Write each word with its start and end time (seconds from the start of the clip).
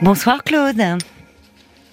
Bonsoir 0.00 0.42
Claude. 0.44 0.76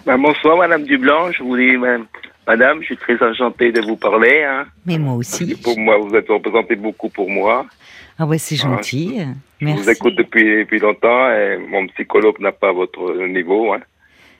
Ben, 0.05 0.17
bonsoir 0.19 0.57
Madame 0.57 0.83
Dublanc, 0.83 1.31
je 1.31 1.41
vous 1.43 1.57
dis 1.57 1.75
ben, 1.77 2.05
Madame, 2.47 2.79
je 2.81 2.85
suis 2.85 2.97
très 2.97 3.21
enchanté 3.23 3.71
de 3.71 3.81
vous 3.81 3.95
parler. 3.95 4.43
Hein. 4.43 4.65
Mais 4.85 4.99
moi 4.99 5.15
aussi. 5.15 5.55
Pour 5.55 5.77
moi, 5.79 5.97
vous 5.97 6.13
êtes 6.15 6.27
représenté 6.29 6.75
beaucoup 6.75 7.09
pour 7.09 7.29
moi. 7.29 7.65
Ah 8.19 8.25
ouais, 8.25 8.37
c'est 8.37 8.55
gentil. 8.55 9.19
Je 9.59 9.65
Merci. 9.65 9.83
vous 9.83 9.89
écoute 9.89 10.15
depuis, 10.15 10.59
depuis 10.59 10.79
longtemps 10.79 11.29
et 11.31 11.57
mon 11.57 11.87
psychologue 11.87 12.39
n'a 12.39 12.51
pas 12.51 12.71
votre 12.71 13.13
niveau. 13.27 13.73
Hein. 13.73 13.79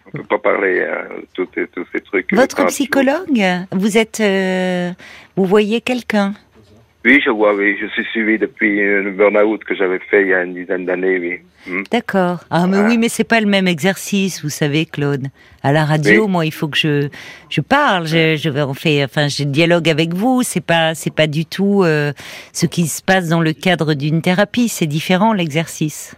On 0.08 0.12
peut 0.20 0.24
pas 0.24 0.38
parler 0.38 0.82
hein, 0.88 1.08
de 1.18 1.26
tous 1.34 1.48
ces- 1.56 1.68
tous 1.68 1.86
ces 1.92 2.00
trucs. 2.02 2.32
Votre 2.32 2.64
psychologue, 2.68 3.42
vous 3.72 3.98
êtes, 3.98 4.20
euh, 4.20 4.92
vous 5.36 5.46
voyez 5.46 5.82
quelqu'un 5.82 6.36
Oui, 7.06 7.22
je 7.24 7.30
vois, 7.30 7.54
oui. 7.54 7.78
Je 7.80 7.86
suis 7.88 8.04
suivi 8.06 8.40
depuis 8.40 8.82
euh, 8.82 9.04
le 9.04 9.12
burn-out 9.12 9.64
que 9.64 9.76
j'avais 9.76 10.00
fait 10.10 10.24
il 10.24 10.30
y 10.30 10.34
a 10.34 10.44
une 10.44 10.56
dizaine 10.56 10.86
d'années, 10.86 11.20
oui. 11.20 11.40
Hmm. 11.72 11.84
D'accord. 11.92 12.40
Ah 12.50 12.66
mais 12.68 12.80
oui, 12.80 12.98
mais 12.98 13.10
c'est 13.10 13.24
pas 13.24 13.40
le 13.40 13.46
même 13.48 13.68
exercice, 13.68 14.44
vous 14.44 14.50
savez, 14.50 14.86
Claude. 14.86 15.28
À 15.64 15.72
la 15.72 15.86
radio, 15.86 16.26
Oui. 16.26 16.32
moi, 16.32 16.46
il 16.46 16.52
faut 16.54 16.68
que 16.68 16.78
je 16.78 17.08
je 17.50 17.62
parle, 17.62 18.08
je 18.08 18.36
je 18.38 18.50
on 18.50 18.74
fait, 18.74 19.04
enfin, 19.04 19.28
je 19.28 19.44
dialogue 19.44 19.88
avec 19.88 20.14
vous. 20.14 20.42
C'est 20.44 20.66
pas 20.66 20.96
c'est 20.96 21.14
pas 21.14 21.28
du 21.28 21.46
tout 21.46 21.84
euh, 21.84 22.12
ce 22.54 22.66
qui 22.66 22.88
se 22.88 23.02
passe 23.04 23.30
dans 23.30 23.42
le 23.42 23.54
cadre 23.54 23.94
d'une 23.94 24.22
thérapie. 24.22 24.68
C'est 24.68 24.88
différent 24.88 25.32
l'exercice. 25.34 26.16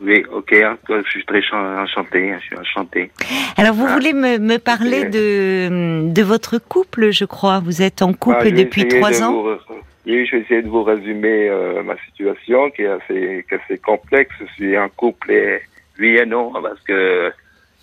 Oui, 0.00 0.22
ok. 0.32 0.54
Je 0.54 1.10
suis 1.10 1.24
très 1.24 1.42
chan- 1.42 1.82
enchanté. 1.82 2.32
Je 2.38 2.44
suis 2.46 2.56
enchanté. 2.56 3.10
Alors, 3.56 3.74
vous 3.74 3.86
Ah. 3.88 3.94
voulez 3.94 4.12
me, 4.12 4.38
me 4.38 4.58
parler 4.58 5.00
Oui. 5.04 5.10
de 5.10 6.12
de 6.12 6.22
votre 6.22 6.58
couple, 6.58 7.10
je 7.10 7.24
crois. 7.24 7.58
Vous 7.60 7.82
êtes 7.82 8.00
en 8.02 8.12
couple 8.12 8.36
Ah, 8.40 8.44
vais 8.44 8.52
depuis 8.52 8.86
trois 8.86 9.10
de 9.10 9.22
ans. 9.22 9.32
vous- 9.32 9.77
Oui, 10.08 10.24
je 10.24 10.36
vais 10.36 10.42
essayer 10.42 10.62
de 10.62 10.68
vous 10.70 10.84
résumer 10.84 11.50
euh, 11.50 11.82
ma 11.82 11.94
situation 12.06 12.70
qui 12.70 12.82
est 12.82 12.86
assez, 12.86 13.44
qui 13.46 13.54
est 13.54 13.60
assez 13.62 13.76
complexe. 13.78 14.34
Je 14.40 14.46
suis 14.54 14.78
en 14.78 14.88
couple 14.88 15.32
et 15.32 15.60
oui 15.98 16.16
et 16.16 16.24
non 16.24 16.50
parce 16.62 16.80
que 16.80 17.30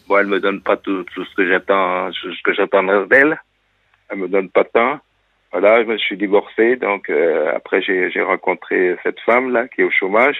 bon, 0.07 0.17
elle 0.17 0.25
me 0.25 0.39
donne 0.39 0.59
pas 0.61 0.75
tout, 0.75 1.03
tout 1.13 1.23
ce 1.23 1.35
que 1.35 1.47
j'attends, 1.47 2.11
ce 2.11 2.41
que 2.43 2.53
j'attendrais 2.53 3.05
d'elle. 3.05 3.39
Elle 4.09 4.17
me 4.17 4.27
donne 4.27 4.49
pas 4.49 4.63
tant. 4.63 4.99
Voilà, 5.51 5.83
je 5.83 5.87
me 5.87 5.97
suis 5.99 6.17
divorcé, 6.17 6.77
donc 6.77 7.09
euh, 7.11 7.55
après 7.55 7.81
j'ai 7.83 8.21
rencontré 8.21 8.97
cette 9.03 9.19
femme 9.19 9.53
là 9.53 9.67
qui 9.67 9.81
est 9.81 9.83
au 9.85 9.91
chômage. 9.91 10.37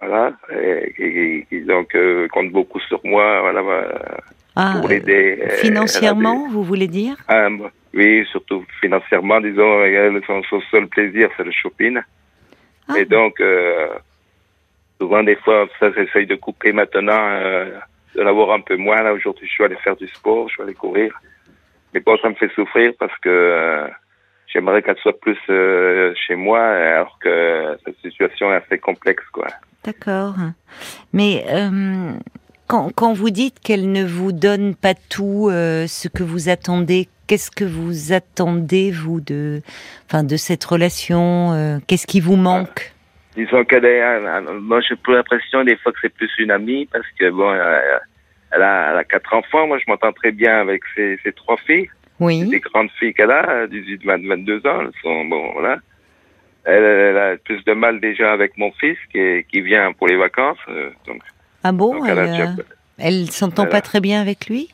Voilà, 0.00 0.32
et 0.50 1.46
qui, 1.48 1.60
donc 1.60 1.94
euh, 1.94 2.26
compte 2.28 2.50
beaucoup 2.52 2.80
sur 2.80 3.00
moi. 3.04 3.40
Voilà, 3.42 3.62
Ah, 4.56 4.76
pour 4.80 4.88
l'aider. 4.88 5.42
Financièrement, 5.60 6.48
vous 6.48 6.62
voulez 6.62 6.88
dire? 6.88 7.16
Ah, 7.28 7.48
oui, 7.96 8.26
surtout 8.30 8.64
financièrement, 8.80 9.40
disons, 9.40 9.82
elle, 9.82 10.20
son, 10.26 10.42
son 10.44 10.60
seul 10.70 10.86
plaisir, 10.86 11.30
c'est 11.36 11.44
le 11.44 11.50
shopping. 11.50 11.98
Ah. 12.88 12.98
Et 12.98 13.06
donc, 13.06 13.40
euh, 13.40 13.88
souvent, 15.00 15.22
des 15.22 15.36
fois, 15.36 15.66
ça, 15.80 15.90
j'essaye 15.92 16.26
de 16.26 16.34
couper 16.34 16.72
maintenant, 16.72 17.18
euh, 17.18 17.70
de 18.14 18.20
l'avoir 18.20 18.52
un 18.52 18.60
peu 18.60 18.76
moins. 18.76 19.02
Là, 19.02 19.14
aujourd'hui, 19.14 19.46
je 19.48 19.52
suis 19.52 19.64
allé 19.64 19.76
faire 19.76 19.96
du 19.96 20.06
sport, 20.08 20.46
je 20.48 20.54
suis 20.54 20.62
allé 20.62 20.74
courir. 20.74 21.18
Mais 21.94 22.00
bon, 22.00 22.18
ça 22.18 22.28
me 22.28 22.34
fait 22.34 22.52
souffrir 22.52 22.92
parce 22.98 23.16
que 23.20 23.30
euh, 23.30 23.88
j'aimerais 24.46 24.82
qu'elle 24.82 24.98
soit 24.98 25.18
plus 25.18 25.38
chez 25.46 26.34
moi, 26.36 26.60
alors 26.60 27.18
que 27.18 27.78
cette 27.82 27.98
situation 28.00 28.52
est 28.52 28.56
assez 28.56 28.78
complexe, 28.78 29.24
quoi. 29.32 29.46
D'accord. 29.84 30.34
Mais 31.14 31.44
quand, 32.66 32.90
quand 32.94 33.12
vous 33.12 33.30
dites 33.30 33.60
qu'elle 33.60 33.90
ne 33.92 34.04
vous 34.04 34.32
donne 34.32 34.74
pas 34.74 34.94
tout 34.94 35.48
euh, 35.50 35.86
ce 35.86 36.08
que 36.08 36.22
vous 36.22 36.48
attendez, 36.48 37.08
qu'est-ce 37.26 37.50
que 37.50 37.64
vous 37.64 38.12
attendez 38.12 38.90
vous 38.90 39.20
de, 39.20 39.62
enfin, 40.06 40.24
de 40.24 40.36
cette 40.36 40.64
relation 40.64 41.52
euh, 41.52 41.78
Qu'est-ce 41.86 42.06
qui 42.06 42.20
vous 42.20 42.36
manque? 42.36 42.92
Disons 43.36 43.64
qu'elle 43.64 43.84
est, 43.84 44.02
moi 44.60 44.80
j'ai 44.80 44.96
plus 44.96 45.12
l'impression 45.14 45.62
des 45.62 45.76
fois 45.76 45.92
que 45.92 45.98
c'est 46.00 46.12
plus 46.14 46.30
une 46.38 46.50
amie 46.50 46.86
parce 46.86 47.04
que 47.18 47.28
bon, 47.30 47.52
elle 47.52 48.62
a, 48.62 48.90
elle 48.90 48.96
a 48.98 49.04
quatre 49.04 49.34
enfants. 49.34 49.66
Moi 49.66 49.78
je 49.78 49.84
m'entends 49.88 50.12
très 50.12 50.32
bien 50.32 50.58
avec 50.58 50.82
ses, 50.94 51.18
ses 51.22 51.32
trois 51.32 51.58
filles, 51.66 51.90
Oui. 52.18 52.48
des 52.48 52.60
grandes 52.60 52.90
filles 52.98 53.12
qu'elle 53.12 53.30
a, 53.30 53.66
18, 53.66 54.04
20, 54.06 54.26
22 54.26 54.66
ans. 54.66 54.80
Elles 54.80 55.00
sont 55.02 55.24
bon 55.26 55.52
voilà. 55.52 55.76
Elle, 56.64 56.82
elle 56.82 57.16
a 57.18 57.36
plus 57.36 57.62
de 57.64 57.72
mal 57.74 58.00
déjà 58.00 58.32
avec 58.32 58.56
mon 58.56 58.72
fils 58.72 58.96
qui, 59.12 59.18
est- 59.18 59.46
qui 59.50 59.60
vient 59.60 59.92
pour 59.92 60.08
les 60.08 60.16
vacances. 60.16 60.58
euh, 60.68 60.90
donc, 61.06 61.20
Ah 61.68 61.72
bon 61.72 61.94
donc 61.96 62.08
Elle, 62.08 62.18
euh, 62.18 62.62
elle 62.98 63.30
s'entend 63.30 63.66
pas 63.66 63.78
a- 63.78 63.80
très 63.80 64.00
bien 64.00 64.20
avec 64.20 64.46
lui? 64.48 64.68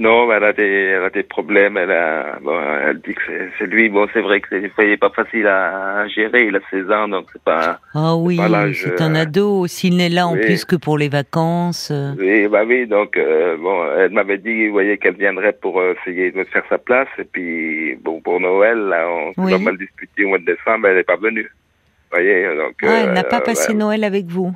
Non, 0.00 0.30
elle 0.32 0.44
a 0.44 0.52
des, 0.52 0.62
elle 0.62 1.02
a 1.02 1.10
des 1.10 1.24
problèmes. 1.24 1.76
Elle 1.76 1.90
a, 1.90 2.38
bon, 2.40 2.56
elle 2.86 3.00
dit 3.00 3.14
que 3.14 3.20
c'est- 3.58 3.66
lui. 3.66 3.88
Bon, 3.88 4.06
c'est 4.12 4.20
vrai 4.20 4.40
que 4.40 4.46
c'est- 4.50 4.96
pas 4.96 5.10
facile 5.10 5.46
à, 5.48 6.02
à 6.02 6.06
gérer. 6.06 6.46
Il 6.46 6.54
a 6.54 6.60
16 6.70 6.88
ans, 6.88 7.08
donc 7.08 7.26
c'est 7.32 7.42
pas. 7.42 7.80
Ah 7.94 8.14
oui, 8.14 8.38
c'est 8.74 9.00
un 9.00 9.16
euh, 9.16 9.22
ado. 9.22 9.66
S'il 9.66 9.96
n'est 9.96 10.08
là 10.08 10.28
en 10.28 10.36
plus 10.36 10.64
que 10.64 10.76
pour 10.76 10.98
les 10.98 11.08
vacances. 11.08 11.90
euh, 11.90 12.12
Oui, 12.16 12.46
bah 12.46 12.62
oui, 12.64 12.86
donc 12.86 13.16
euh, 13.16 13.56
bon, 13.56 13.76
elle 13.98 14.12
m'avait 14.12 14.38
dit, 14.38 14.68
vous 14.68 14.72
voyez, 14.74 14.98
qu'elle 14.98 15.16
viendrait 15.16 15.52
pour 15.60 15.82
essayer 15.82 16.30
de 16.30 16.38
me 16.38 16.44
faire 16.44 16.62
sa 16.70 16.78
place. 16.78 17.08
Et 17.18 17.24
puis, 17.24 17.96
bon, 17.96 18.20
pour 18.20 18.38
Noël, 18.38 18.78
là, 18.78 19.04
on 19.10 19.32
s'est 19.32 19.40
Oui. 19.40 19.50
pas 19.52 19.58
mal 19.58 19.76
disputé 19.78 20.24
au 20.24 20.28
mois 20.28 20.38
de 20.38 20.44
décembre, 20.44 20.86
elle 20.86 20.96
n'est 20.98 21.02
pas 21.02 21.16
venue. 21.16 21.42
Vous 21.42 22.16
voyez, 22.16 22.44
donc. 22.56 22.74
Ah, 22.84 23.00
elle 23.02 23.12
n'a 23.14 23.24
pas 23.24 23.40
passé. 23.40 23.74
Noël 23.74 24.04
avec 24.04 24.26
vous. 24.26 24.54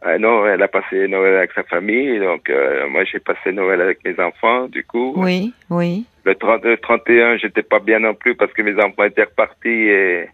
Ah, 0.00 0.16
non, 0.16 0.46
elle 0.46 0.62
a 0.62 0.68
passé 0.68 1.08
Noël 1.08 1.36
avec 1.36 1.52
sa 1.52 1.64
famille, 1.64 2.20
donc 2.20 2.48
euh, 2.50 2.88
moi 2.88 3.02
j'ai 3.04 3.18
passé 3.18 3.50
Noël 3.50 3.80
avec 3.80 4.04
mes 4.04 4.18
enfants, 4.22 4.68
du 4.68 4.84
coup. 4.84 5.12
Oui, 5.16 5.52
oui. 5.70 6.04
Le, 6.24 6.36
30, 6.36 6.64
le 6.64 6.76
31, 6.76 7.38
j'étais 7.38 7.64
pas 7.64 7.80
bien 7.80 7.98
non 7.98 8.14
plus 8.14 8.36
parce 8.36 8.52
que 8.52 8.62
mes 8.62 8.80
enfants 8.80 9.04
étaient 9.04 9.24
repartis 9.24 9.68
et 9.68 10.28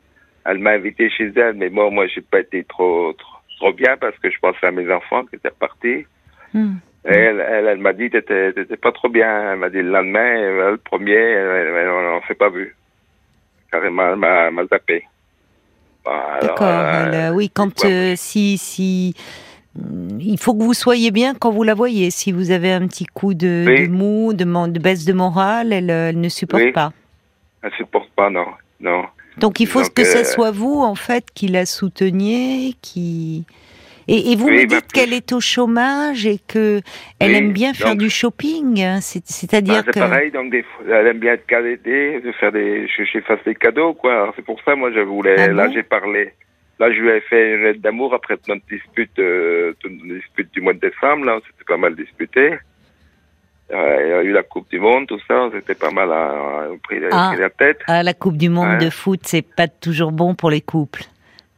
elle 0.45 0.59
m'a 0.59 0.73
invité 0.73 1.09
chez 1.09 1.33
elle, 1.37 1.55
mais 1.55 1.71
moi, 1.71 1.89
moi, 1.91 2.07
j'ai 2.07 2.21
pas 2.21 2.41
été 2.41 2.65
trop, 2.65 3.15
trop, 3.15 3.39
trop 3.57 3.73
bien 3.73 3.97
parce 3.99 4.19
que 4.19 4.31
je 4.31 4.39
pensais 4.39 4.67
à 4.67 4.71
mes 4.71 4.93
enfants 4.93 5.25
qui 5.25 5.37
étaient 5.37 5.49
repartis. 5.49 6.05
Hmm. 6.53 6.75
Et 7.07 7.13
elle, 7.15 7.41
elle, 7.41 7.67
elle 7.67 7.79
m'a 7.79 7.93
dit, 7.95 8.11
t'étais, 8.11 8.53
t'étais 8.53 8.77
pas 8.77 8.93
trop 8.93 9.09
bien. 9.09 9.53
Elle 9.53 9.59
m'a 9.59 9.71
dit 9.71 9.83
le 9.83 9.91
lendemain, 9.91 10.37
euh, 10.37 10.71
le 10.73 10.77
premier, 10.79 11.17
euh, 11.17 11.87
euh, 11.87 12.15
on, 12.15 12.19
on 12.19 12.27
s'est 12.27 12.35
pas 12.35 12.51
vu. 12.51 12.75
Carrément, 13.71 14.11
elle 14.11 14.17
m'a, 14.17 14.51
m'a 14.51 14.65
zappé. 14.67 15.05
Bon, 16.05 16.11
D'accord. 16.41 16.67
euh, 16.69 17.13
euh, 17.13 17.31
oui, 17.31 17.51
quand 17.51 17.85
euh, 17.85 18.15
si 18.17 18.59
si 18.59 19.15
il 20.21 20.39
faut 20.39 20.55
que 20.55 20.62
vous 20.62 20.75
soyez 20.75 21.11
bien 21.11 21.35
quand 21.35 21.51
vous 21.51 21.62
la 21.65 21.75
voyez. 21.75 22.11
Si 22.11 22.33
vous 22.33 22.51
avez 22.51 22.73
un 22.73 22.87
petit 22.87 23.07
coup 23.07 23.35
de, 23.35 23.65
Oui. 23.67 23.89
de 23.89 23.93
mou, 23.93 24.33
de, 24.33 24.79
baisse 24.79 25.05
de 25.05 25.12
morale, 25.12 25.73
elle, 25.73 25.91
euh, 25.91 26.09
elle 26.11 26.21
ne 26.21 26.29
supporte 26.29 26.62
Oui. 26.62 26.73
pas. 26.73 26.93
elle 27.62 27.73
supporte 27.73 28.11
pas, 28.17 28.31
non, 28.31 28.47
non. 28.81 29.05
Donc 29.39 29.59
il 29.59 29.67
faut 29.67 29.83
Donc, 29.83 29.95
que 29.95 30.03
euh, 30.03 30.05
ce 30.05 30.25
soit 30.25 30.53
vous 30.53 30.81
en 30.81 30.95
fait 30.95 31.25
qui 31.35 31.49
la 31.49 31.67
souteniez, 31.67 32.75
qui 32.83 33.45
et, 34.07 34.33
et 34.33 34.37
vous 34.37 34.47
Oui, 34.49 34.59
me 34.65 34.67
bah, 34.67 34.77
dites 34.77 34.93
qu'elle 34.93 35.12
est 35.15 35.33
au 35.33 35.41
chômage 35.41 36.27
et 36.27 36.39
que 36.47 36.81
elle 37.19 37.31
Oui, 37.31 37.37
aime 37.39 37.53
bien 37.53 37.73
faire 37.73 37.93
donc- 37.93 37.99
du 38.01 38.11
shopping. 38.11 38.81
hein. 38.83 39.01
C'est- 39.01 39.21
Bah, 39.21 39.25
C'est-à-dire 39.29 39.83
c'est 39.87 39.93
que 39.93 39.99
pareil, 39.99 40.31
donc 40.31 40.51
des 40.53 40.62
fois, 40.62 40.85
elle 40.89 41.06
aime 41.09 41.19
bien 41.19 41.33
être 41.33 41.47
cadettée, 41.47 42.21
de 42.21 42.31
faire 42.33 42.53
des, 42.53 42.87
je, 42.87 43.03
je 43.05 43.19
fasse 43.21 43.41
des 43.47 43.55
cadeaux, 43.55 43.95
quoi. 43.95 44.31
C'est 44.37 44.45
pour 44.45 44.61
ça, 44.62 44.77
moi, 44.77 44.91
je 44.95 45.01
voulais, 45.01 45.37
Ah 45.39 45.49
là, 45.49 45.67
bon? 45.67 45.73
j'ai 45.73 45.83
parlé. 45.83 46.33
Là, 46.81 46.93
je 46.93 46.99
lui 47.01 47.09
ai 47.11 47.21
fait 47.21 47.55
une 47.55 47.62
lettre 47.62 47.81
d'amour 47.81 48.15
après 48.15 48.37
notre 48.49 48.67
dispute, 48.67 49.17
euh, 49.19 49.73
dispute 50.05 50.53
du 50.53 50.61
mois 50.61 50.73
de 50.73 50.81
décembre, 50.81 51.25
là, 51.25 51.37
on 51.37 51.41
s'était 51.41 51.65
pas 51.67 51.77
mal 51.77 51.95
disputé. 51.95 52.55
Euh, 53.73 54.01
il 54.05 54.09
y 54.09 54.12
a 54.12 54.23
eu 54.23 54.33
la 54.33 54.43
Coupe 54.43 54.69
du 54.71 54.79
Monde, 54.81 55.07
tout 55.07 55.19
ça, 55.27 55.35
on 55.45 55.51
s'était 55.53 55.75
pas 55.75 55.91
mal 55.91 56.12
à, 56.12 56.25
à- 56.27 56.67
pris, 56.83 56.99
Ah. 57.12 57.31
pris 57.33 57.41
la 57.41 57.51
tête. 57.51 57.81
à 57.87 58.03
la 58.03 58.12
Coupe 58.12 58.37
du 58.37 58.49
Monde 58.51 58.69
Ouais. 58.79 58.85
de 58.85 58.91
foot, 58.91 59.21
c'est 59.23 59.43
pas 59.43 59.69
toujours 59.69 60.12
bon 60.12 60.35
pour 60.35 60.51
les 60.51 60.61
couples. 60.61 61.05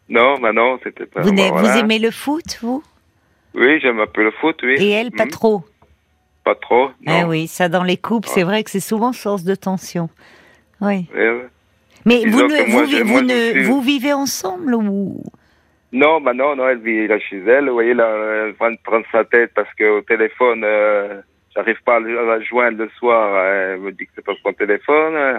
Non, 0.09 0.39
bah 0.39 0.53
non, 0.53 0.79
c'était 0.85 1.07
pas. 1.07 1.23
Vous, 1.23 1.33
voilà. 1.35 1.51
vous 1.51 1.79
aimez 1.81 1.99
le 1.99 2.11
foot, 2.13 2.59
vous? 2.63 2.85
Oui, 3.55 3.81
j'aime 3.81 3.99
un 3.99 4.07
peu 4.07 4.23
le 4.23 4.31
foot, 4.33 4.61
oui. 4.63 4.75
Et 4.79 4.91
elle, 4.91 5.11
pas 5.11 5.25
Mhm. 5.25 5.31
trop? 5.31 5.65
Pas 6.45 6.55
trop, 6.55 6.91
non. 7.05 7.21
Ah 7.23 7.27
oui, 7.27 7.49
ça 7.49 7.69
dans 7.69 7.83
les 7.83 7.97
couples, 7.97 8.29
c'est 8.29 8.41
Ouais. 8.41 8.45
vrai 8.45 8.63
que 8.65 8.71
c'est 8.71 8.79
souvent 8.81 9.13
source 9.13 9.43
de 9.43 9.55
tension. 9.57 10.09
Oui. 10.81 11.07
Euh, 11.17 11.43
Mais 12.05 12.25
vous, 12.27 12.39
que 12.39 12.45
ne, 12.67 12.71
moi, 12.73 12.83
vous, 12.85 12.91
je- 12.91 12.97
vi- 12.97 13.05
moi, 13.05 13.21
vous 13.23 13.29
je 13.29 13.35
ne, 13.35 13.51
suis- 13.53 13.63
vous 13.65 13.81
vivez 13.81 14.13
ensemble 14.13 14.75
ou? 14.75 15.23
Non, 15.93 16.21
bah 16.21 16.35
non, 16.35 16.57
non, 16.57 16.69
elle 16.69 16.79
vit 16.81 17.07
là 17.07 17.19
chez 17.19 17.39
elle. 17.47 17.69
Vous 17.69 17.75
voyez, 17.75 17.95
là, 17.95 18.09
elle 18.47 18.53
va 18.53 18.69
prendre 18.85 19.07
sa 19.13 19.25
tête 19.25 19.53
parce 19.55 19.73
qu'au 19.79 20.03
téléphone, 20.03 20.63
euh, 20.65 21.21
j'arrive 21.55 21.81
pas 21.85 21.97
à 21.97 22.01
la 22.01 22.41
joindre 22.41 22.79
le 22.79 22.89
soir. 22.99 23.45
Elle 23.47 23.81
me 23.81 23.93
dit 23.93 24.05
que 24.05 24.11
c'est 24.17 24.25
pas 24.25 24.35
son 24.45 24.53
téléphone. 24.53 25.15
euh, 25.15 25.39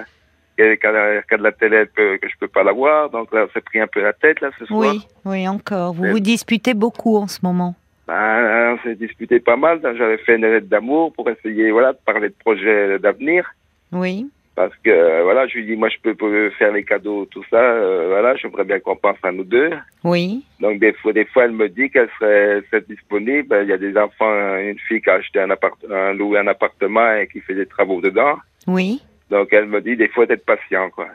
Qu'elle 0.57 0.79
qu'elle 0.79 0.95
regarde 0.95 1.41
la 1.43 1.51
télé, 1.51 1.83
que 1.95 2.17
je 2.23 2.33
peux 2.39 2.47
pas 2.47 2.63
la 2.63 2.71
voir. 2.71 3.11
Donc 3.11 3.31
là, 3.31 3.45
on 3.47 3.51
s'est 3.53 3.61
pris 3.61 3.79
un 3.79 3.85
peu 3.85 4.01
la 4.01 4.13
tête, 4.13 4.41
là, 4.41 4.49
ce 4.57 4.65
soir. 4.65 4.91
Oui, 4.91 5.05
oui, 5.23 5.47
encore. 5.47 5.93
Vous 5.93 6.05
vous 6.05 6.19
disputez 6.19 6.73
beaucoup 6.73 7.15
en 7.17 7.27
ce 7.27 7.37
moment. 7.43 7.75
Ben, 8.07 8.73
on 8.73 8.81
s'est 8.83 8.95
disputé 8.95 9.39
pas 9.39 9.55
mal. 9.55 9.79
J'avais 9.83 10.17
fait 10.17 10.35
une 10.37 10.47
lettre 10.47 10.65
d'amour 10.67 11.13
pour 11.13 11.29
essayer, 11.29 11.69
voilà, 11.69 11.93
de 11.93 11.99
parler 12.03 12.29
de 12.29 12.35
projets 12.39 12.97
d'avenir. 12.97 13.47
Oui. 13.91 14.25
Parce 14.57 14.73
que, 14.83 14.89
euh, 14.89 15.21
voilà, 15.21 15.45
je 15.45 15.59
lui 15.59 15.67
dis, 15.67 15.75
moi, 15.75 15.87
je 15.87 15.97
peux, 16.01 16.15
peux 16.15 16.49
faire 16.57 16.71
les 16.73 16.83
cadeaux, 16.83 17.27
tout 17.29 17.43
ça. 17.51 17.61
euh, 17.61 18.07
voilà, 18.07 18.35
j'aimerais 18.37 18.63
bien 18.63 18.79
qu'on 18.79 18.95
pense 18.95 19.19
à 19.21 19.31
nous 19.31 19.43
deux. 19.43 19.69
Oui. 20.03 20.43
Donc 20.59 20.79
des 20.79 20.93
fois, 20.93 21.13
des 21.13 21.25
fois, 21.25 21.45
elle 21.45 21.51
me 21.51 21.69
dit 21.69 21.91
qu'elle 21.91 22.09
serait, 22.19 22.63
serait 22.71 22.83
disponible. 22.89 23.55
Il 23.61 23.69
y 23.69 23.71
a 23.71 23.77
des 23.77 23.95
enfants, 23.95 24.57
une 24.57 24.79
fille 24.79 24.99
qui 24.99 25.11
a 25.11 25.13
acheté 25.13 25.39
un 25.39 25.51
appartement, 25.51 26.11
loué 26.13 26.39
un 26.39 26.47
appartement 26.47 27.13
et 27.13 27.27
qui 27.27 27.39
fait 27.41 27.53
des 27.53 27.67
travaux 27.67 28.01
dedans. 28.01 28.37
Oui. 28.65 29.03
Donc 29.29 29.49
elle 29.51 29.67
me 29.67 29.79
dit 29.79 29.95
des 29.95 30.07
fois 30.07 30.25
d'être 30.25 30.43
patient, 30.43 30.89
quoi. 30.89 31.05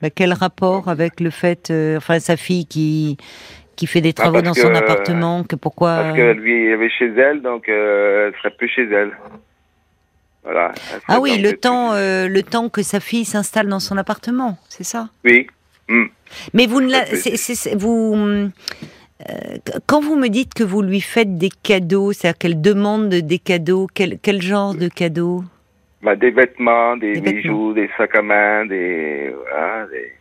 Mais 0.00 0.12
quel 0.12 0.32
rapport 0.32 0.88
avec 0.88 1.18
le 1.18 1.30
fait, 1.30 1.72
euh, 1.72 1.96
enfin, 1.96 2.20
sa 2.20 2.36
fille 2.36 2.66
qui 2.66 3.16
qui 3.74 3.88
fait 3.88 4.00
des 4.00 4.12
travaux 4.12 4.42
parce 4.42 4.44
dans 4.44 4.54
son 4.54 4.74
appartement, 4.76 5.42
que 5.42 5.56
pourquoi 5.56 5.96
Parce 5.96 6.16
qu'elle 6.16 6.40
vit 6.40 6.90
chez 6.90 7.12
elle, 7.16 7.42
donc 7.42 7.68
euh, 7.68 8.28
elle 8.28 8.38
serait 8.38 8.54
plus 8.56 8.68
chez 8.68 8.84
elle. 8.84 9.10
Voilà. 10.46 10.72
Ah 11.08 11.18
oui, 11.20 11.38
le 11.38 11.54
temps, 11.56 11.92
euh, 11.94 12.28
le 12.28 12.42
temps 12.44 12.68
que 12.68 12.82
sa 12.82 13.00
fille 13.00 13.24
s'installe 13.24 13.66
dans 13.66 13.80
son 13.80 13.96
appartement, 13.98 14.58
c'est 14.68 14.84
ça? 14.84 15.08
Oui. 15.24 15.48
Hmm. 15.88 16.04
Mais 16.54 16.66
vous 16.66 16.80
ne 16.80 16.90
la, 16.90 17.04
vous, 17.76 18.14
euh, 19.28 19.56
quand 19.86 20.00
vous 20.00 20.14
me 20.16 20.28
dites 20.28 20.54
que 20.54 20.62
vous 20.62 20.82
lui 20.82 21.00
faites 21.00 21.36
des 21.36 21.50
cadeaux, 21.50 22.12
c'est-à-dire 22.12 22.38
qu'elle 22.38 22.60
demande 22.60 23.08
des 23.08 23.38
cadeaux, 23.40 23.88
quel, 23.92 24.18
quel 24.20 24.40
genre 24.40 24.74
de 24.74 24.86
cadeaux? 24.88 25.42
Bah, 26.02 26.14
des 26.14 26.30
vêtements, 26.30 26.96
des, 26.96 27.20
Des 27.20 27.32
bijoux, 27.32 27.72
des 27.72 27.90
sacs 27.96 28.14
à 28.14 28.22
main, 28.22 28.66
des 28.66 29.34
voilà, 29.34 29.86
des- 29.88 30.12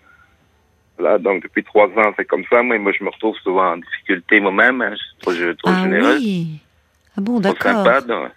voilà, 0.98 1.18
donc 1.20 1.44
depuis 1.44 1.64
trois 1.64 1.88
ans, 1.88 2.14
c'est 2.18 2.26
comme 2.26 2.46
ça. 2.50 2.64
Moi, 2.64 2.80
moi, 2.80 2.94
je 2.98 3.04
me 3.04 3.10
retrouve 3.10 3.36
souvent 3.44 3.74
en 3.74 3.78
difficulté 3.78 4.40
moi-même. 4.40 4.82
Hein. 4.82 4.92
Je 4.94 4.96
suis 4.96 5.18
trop, 5.20 5.34
trop 5.34 5.72
Ah 5.78 5.84
généreux, 5.84 6.16
oui. 6.18 6.60
Ah 7.18 7.22
bon, 7.22 7.34
trop 7.34 7.42
d'accord. 7.54 7.84
sympa. 7.86 8.02
Donc, 8.02 8.30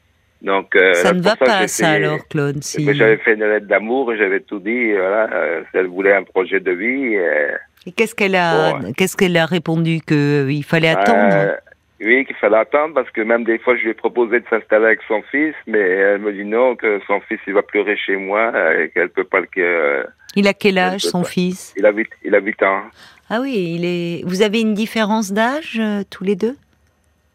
donc, 0.43 0.77
euh, 0.77 0.95
Ça 0.95 1.13
ne 1.13 1.21
va 1.21 1.37
pas 1.37 1.67
ça 1.69 1.91
alors, 1.91 2.27
Claude. 2.29 2.63
Si... 2.63 2.85
J'avais 2.95 3.17
fait 3.19 3.35
une 3.35 3.45
lettre 3.45 3.67
d'amour 3.67 4.15
j'avais 4.17 4.41
tout 4.41 4.61
dit. 4.61 4.93
Voilà, 4.93 5.29
euh, 5.33 5.63
elle 5.73 5.87
voulait 5.87 6.15
un 6.15 6.23
projet 6.23 6.61
de 6.61 6.71
vie. 6.71 7.17
euh, 7.17 7.51
Et 7.87 7.93
qu'est-ce 7.93 8.15
qu'elle 8.15 8.37
a, 8.37 8.75
Bon, 8.79 8.93
qu'est-ce 8.93 9.17
qu'elle 9.17 9.37
a 9.37 9.47
répondu 9.47 10.01
que 10.01 10.49
il 10.49 10.63
fallait 10.65 10.89
attendre 10.91 11.31
euh, 11.33 11.55
oui, 12.01 12.25
qu'il 12.27 12.37
fallait 12.37 12.59
attendre 12.59 12.95
parce 12.95 13.11
que 13.11 13.21
même 13.23 13.43
des 13.43 13.59
fois, 13.59 13.75
je 13.77 13.83
lui 13.83 13.91
ai 13.91 13.95
proposé 13.95 14.39
de 14.39 14.45
s'installer 14.49 14.85
avec 14.87 15.01
son 15.09 15.21
fils, 15.33 15.55
mais 15.67 15.81
elle 15.81 16.21
me 16.21 16.33
dit 16.33 16.45
non, 16.45 16.77
que 16.77 17.01
son 17.09 17.21
fils 17.23 17.41
il 17.49 17.55
va 17.55 17.63
pleurer 17.63 17.97
chez 17.97 18.15
moi 18.15 18.53
euh, 18.55 18.85
et 18.85 18.89
qu'elle 18.91 19.09
peut 19.09 19.25
pas 19.25 19.41
le. 19.41 19.49
euh, 19.59 20.05
Il 20.37 20.47
a 20.47 20.55
quel 20.55 20.79
âge, 20.79 21.01
son 21.01 21.23
pas. 21.23 21.29
fils 21.29 21.75
il 21.77 21.85
a 21.85 21.91
huit, 21.91 22.09
il 22.25 22.33
a 22.37 22.39
huit 22.39 22.63
ans. 22.63 22.83
Ah 23.29 23.41
oui, 23.43 23.75
il 23.77 23.85
est. 23.85 24.23
Vous 24.25 24.43
avez 24.43 24.61
une 24.61 24.75
différence 24.75 25.33
d'âge 25.33 25.79
euh, 25.81 26.05
tous 26.09 26.23
les 26.23 26.37
deux? 26.37 26.55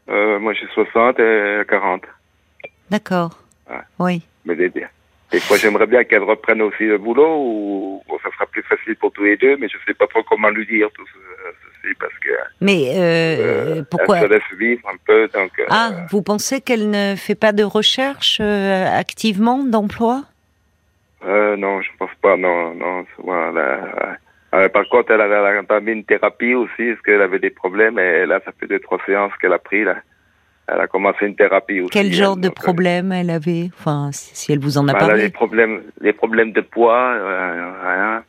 Euh, 0.09 0.39
moi, 0.39 0.53
j'ai 0.53 0.65
60 0.73 1.19
et 1.19 1.23
elle 1.23 1.59
a 1.59 1.65
40. 1.65 2.01
D'accord. 2.89 3.37
Ouais. 3.69 3.77
Oui. 3.99 4.21
Mais 4.45 4.55
des, 4.55 4.69
des 4.69 5.39
fois, 5.39 5.57
j'aimerais 5.57 5.87
bien 5.87 6.03
qu'elle 6.03 6.23
reprenne 6.23 6.61
aussi 6.61 6.85
le 6.85 6.97
boulot 6.97 7.35
ou 7.37 8.03
bon, 8.07 8.17
ça 8.23 8.29
sera 8.31 8.45
plus 8.45 8.61
facile 8.63 8.95
pour 8.97 9.11
tous 9.11 9.23
les 9.23 9.37
deux, 9.37 9.57
mais 9.57 9.67
je 9.69 9.77
sais 9.87 9.93
pas 9.93 10.07
trop 10.07 10.21
comment 10.23 10.49
lui 10.49 10.65
dire 10.65 10.89
tout 10.93 11.05
ce- 11.07 11.81
ceci 11.81 11.93
parce 11.99 12.13
que 12.19 12.29
Mais 12.61 12.93
euh, 12.95 13.77
euh, 13.79 13.83
pourquoi 13.89 14.17
elle 14.19 14.23
se 14.27 14.33
laisse 14.33 14.57
vivre 14.59 14.87
un 14.89 14.97
peu. 15.05 15.27
Donc, 15.33 15.51
euh, 15.59 15.65
Ah, 15.69 15.91
vous 16.11 16.21
pensez 16.21 16.61
qu'elle 16.61 16.89
ne 16.89 17.15
fait 17.15 17.35
pas 17.35 17.51
de 17.51 17.63
recherche 17.63 18.39
activement 18.39 19.63
d'emploi? 19.63 20.23
Non, 21.25 21.81
je 21.81 21.89
pense 21.97 22.11
pas. 22.21 22.35
Non, 22.35 22.73
non. 22.75 23.05
Voilà. 23.19 24.17
Euh, 24.53 24.69
par 24.69 24.87
contre, 24.89 25.11
elle 25.11 25.21
a, 25.21 25.25
elle 25.25 25.57
a 25.57 25.59
entamé 25.61 25.93
une 25.93 26.03
thérapie 26.03 26.53
aussi, 26.53 26.89
parce 26.91 27.01
qu'elle 27.01 27.21
avait 27.21 27.39
des 27.39 27.49
problèmes. 27.49 27.97
Et 27.97 28.25
là, 28.25 28.39
ça 28.43 28.51
fait 28.59 28.67
deux, 28.67 28.79
trois 28.79 28.99
séances 29.05 29.31
qu'elle 29.39 29.53
a 29.53 29.57
pris. 29.59 29.83
Là. 29.83 29.95
Elle 30.67 30.79
a 30.79 30.87
commencé 30.87 31.25
une 31.25 31.35
thérapie 31.35 31.81
aussi. 31.81 31.89
Quel 31.91 32.13
genre 32.13 32.37
de 32.37 32.49
problème 32.49 33.11
elle 33.11 33.29
avait 33.29 33.69
Enfin, 33.77 34.09
si 34.13 34.51
elle 34.51 34.59
vous 34.59 34.77
en 34.77 34.87
a 34.87 34.93
Bah, 34.93 34.99
elle 35.01 35.05
a 35.05 35.07
parlé. 35.09 35.23
des 35.23 35.29
problèmes, 35.29 35.81
des 36.01 36.13
problèmes 36.13 36.51
de 36.53 36.61
poids, 36.61 37.13
euh, 37.13 37.71
rien. 37.83 38.23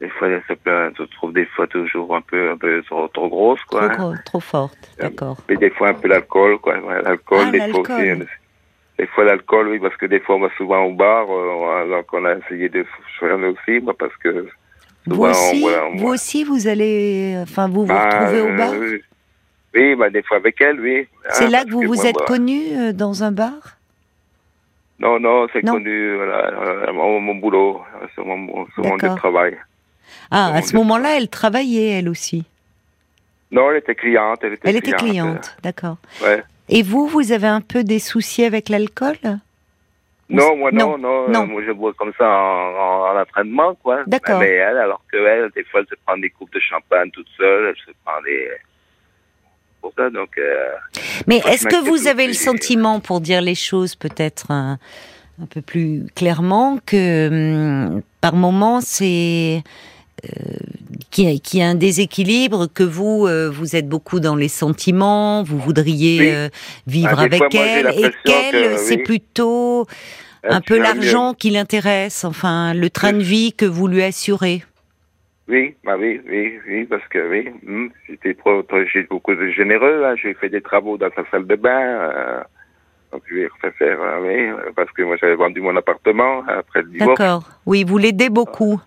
Des 0.00 0.08
fois, 0.10 0.28
elle 0.28 0.42
se, 0.46 0.52
plaint- 0.52 0.96
se 0.96 1.02
trouve 1.16 1.32
des 1.32 1.46
fois 1.46 1.66
toujours 1.66 2.14
un 2.14 2.20
peu, 2.20 2.50
un 2.50 2.56
peu 2.56 2.82
trop, 2.84 3.08
trop 3.08 3.28
grosse, 3.28 3.60
Trop, 3.68 3.78
quoi. 3.78 3.88
gros, 3.88 4.14
trop 4.24 4.40
forte, 4.40 4.90
Euh, 5.00 5.04
d'accord. 5.08 5.38
Et 5.48 5.56
des 5.56 5.70
fois 5.70 5.88
un 5.88 5.94
peu 5.94 6.06
l'alcool, 6.08 6.58
quoi. 6.58 6.74
L'alcool, 7.02 7.46
Ah, 7.48 7.50
des 7.50 7.70
fois 7.72 7.80
aussi. 7.80 7.92
euh, 8.10 8.24
Des 8.98 9.06
fois 9.06 9.24
l'alcool, 9.24 9.68
oui, 9.68 9.78
parce 9.80 9.96
que 9.96 10.06
des 10.06 10.20
fois 10.20 10.36
on 10.36 10.40
va 10.40 10.50
souvent 10.56 10.82
au 10.84 10.92
bar, 10.92 11.26
euh, 11.30 11.88
donc 11.88 12.06
on 12.12 12.24
a 12.24 12.34
essayé 12.34 12.68
de 12.68 12.84
faire 13.18 13.38
aussi, 13.38 13.80
moi, 13.80 13.94
parce 13.98 14.16
que 14.18 14.46
Vous 15.06 15.14
souvent 15.14 15.28
on 15.28 15.30
aussi, 15.30 15.64
on 15.92 15.96
vous 15.96 16.08
aussi, 16.08 16.44
vous 16.44 16.66
allez, 16.68 17.36
enfin, 17.42 17.68
vous 17.68 17.86
vous 17.86 17.92
Bah, 17.92 18.04
retrouvez 18.04 18.40
au 18.40 18.56
bar? 18.56 18.72
euh, 18.74 18.98
Oui, 19.74 19.94
bah, 19.94 20.10
des 20.10 20.22
fois 20.22 20.38
avec 20.38 20.60
elle, 20.60 20.80
oui. 20.80 21.06
C'est 21.30 21.44
Hein, 21.44 21.50
là 21.50 21.64
que 21.64 21.70
vous 21.70 21.82
vous 21.82 21.94
moi, 21.94 22.06
êtes 22.06 22.16
moi- 22.16 22.26
connu 22.26 22.60
euh, 22.76 22.92
dans 22.92 23.22
un 23.22 23.32
bar? 23.32 23.52
Non, 25.00 25.20
non, 25.20 25.46
c'est 25.52 25.62
connu, 25.62 26.16
voilà, 26.16 26.46
euh, 26.60 26.92
mon, 26.92 27.20
mon 27.20 27.34
boulot, 27.36 27.80
euh, 28.02 28.06
sur 28.14 28.26
mon, 28.26 28.66
sur 28.74 28.82
mon 28.84 28.96
lieu 28.96 29.08
de 29.08 29.14
travail. 29.16 29.56
Ah, 30.30 30.52
à 30.54 30.62
ce 30.62 30.74
moment-là, 30.76 31.16
elle 31.18 31.28
travaillait 31.28 31.98
elle 31.98 32.08
aussi? 32.08 32.44
Non, 33.52 33.70
elle 33.70 33.76
était 33.78 33.94
cliente, 33.94 34.40
elle 34.42 34.54
était 34.54 34.68
Elle 34.68 34.82
cliente. 34.82 34.98
cliente, 35.00 35.56
d'accord. 35.62 35.98
euh, 36.22 36.36
ouais. 36.38 36.42
Et 36.68 36.82
vous, 36.82 37.06
vous 37.06 37.30
avez 37.32 37.46
un 37.46 37.60
peu 37.60 37.84
des 37.84 37.98
soucis 38.00 38.44
avec 38.44 38.68
l'alcool? 38.68 39.16
Non, 40.30 40.56
moi 40.56 40.70
Non, 40.72 40.98
non, 40.98 41.28
non, 41.28 41.28
non. 41.28 41.42
euh, 41.42 41.46
moi 41.46 41.62
je 41.66 41.72
bois 41.72 41.94
comme 41.94 42.12
ça 42.18 42.28
en, 42.28 42.74
en, 42.74 43.16
en 43.16 43.20
entraînement, 43.20 43.74
quoi. 43.76 44.02
D'accord. 44.06 44.40
Mais 44.40 44.50
elle, 44.50 44.76
alors 44.76 45.00
que 45.10 45.16
elle, 45.16 45.48
des 45.54 45.64
fois, 45.64 45.80
elle 45.80 45.86
se 45.86 45.94
prend 46.04 46.18
des 46.18 46.28
coupes 46.30 46.52
de 46.52 46.60
champagne 46.60 47.10
toute 47.12 47.28
seule, 47.36 47.68
elle 47.68 47.76
se 47.86 47.92
prend 48.04 48.20
des... 48.22 48.48
Pour 49.88 50.04
ça, 50.04 50.10
donc... 50.10 50.30
Euh... 50.38 50.42
Mais 51.26 51.40
est-ce 51.46 51.66
que 51.66 51.82
vous 51.88 52.06
avez 52.06 52.24
le 52.26 52.30
aussi. 52.32 52.42
sentiment, 52.44 53.00
pour 53.00 53.20
dire 53.20 53.40
les 53.40 53.54
choses 53.54 53.94
peut-être 53.94 54.50
un, 54.50 54.78
un 55.42 55.46
peu 55.46 55.62
plus 55.62 56.04
clairement, 56.14 56.78
que 56.84 57.28
hum, 57.28 58.02
par 58.20 58.34
moment 58.34 58.80
c'est 58.80 59.62
euh, 60.24 60.28
qu'il 61.10 61.30
y, 61.30 61.62
a- 61.62 61.66
un 61.66 61.74
déséquilibre, 61.74 62.66
que 62.72 62.82
vous 62.82 63.26
euh, 63.26 63.48
vous 63.48 63.76
êtes 63.76 63.88
beaucoup 63.88 64.20
dans 64.20 64.36
les 64.36 64.48
sentiments, 64.48 65.42
vous 65.42 65.58
voudriez 65.58 66.20
Oui. 66.20 66.30
euh, 66.30 66.48
vivre 66.86 67.14
Ah, 67.16 67.22
avec 67.22 67.38
fois, 67.38 67.48
elle, 67.64 67.86
et 67.94 68.10
qu'elle 68.24 68.72
que, 68.74 68.76
c'est 68.78 68.98
plutôt 68.98 69.86
un 70.48 70.60
peu 70.60 70.78
l'argent 70.78 71.34
qui 71.34 71.50
l'intéresse, 71.50 72.24
enfin 72.24 72.74
le 72.74 72.90
train 72.90 73.12
de 73.12 73.22
vie 73.22 73.52
que 73.52 73.64
vous 73.66 73.86
lui 73.88 74.02
assurez. 74.02 74.64
Oui, 75.48 75.74
bah 75.82 75.96
oui, 75.98 76.20
oui, 76.28 76.58
oui, 76.68 76.84
parce 76.84 77.06
que 77.08 77.26
oui, 77.30 77.50
hum, 77.66 77.90
j'étais 78.06 78.36
j'ai 78.92 79.02
beaucoup 79.04 79.34
de 79.34 79.48
généreux, 79.48 80.04
hein, 80.04 80.14
j'ai 80.20 80.34
fait 80.34 80.50
des 80.50 80.60
travaux 80.60 80.98
dans 80.98 81.10
sa 81.16 81.24
salle 81.30 81.46
de 81.46 81.56
bain, 81.56 81.80
euh, 81.80 82.42
donc 83.12 83.22
je 83.26 83.34
lui 83.34 83.40
ai 83.42 83.46
refait 83.46 83.70
faire, 83.72 83.98
euh, 84.00 84.20
oui, 84.20 84.72
parce 84.76 84.90
que 84.92 85.02
moi 85.02 85.16
j'avais 85.16 85.36
vendu 85.36 85.62
mon 85.62 85.74
appartement 85.74 86.44
après 86.46 86.82
le 86.82 86.88
divorce. 86.88 87.18
D'accord. 87.18 87.48
Oui, 87.64 87.82
vous 87.82 87.96
l'aidez 87.96 88.28
beaucoup. 88.28 88.78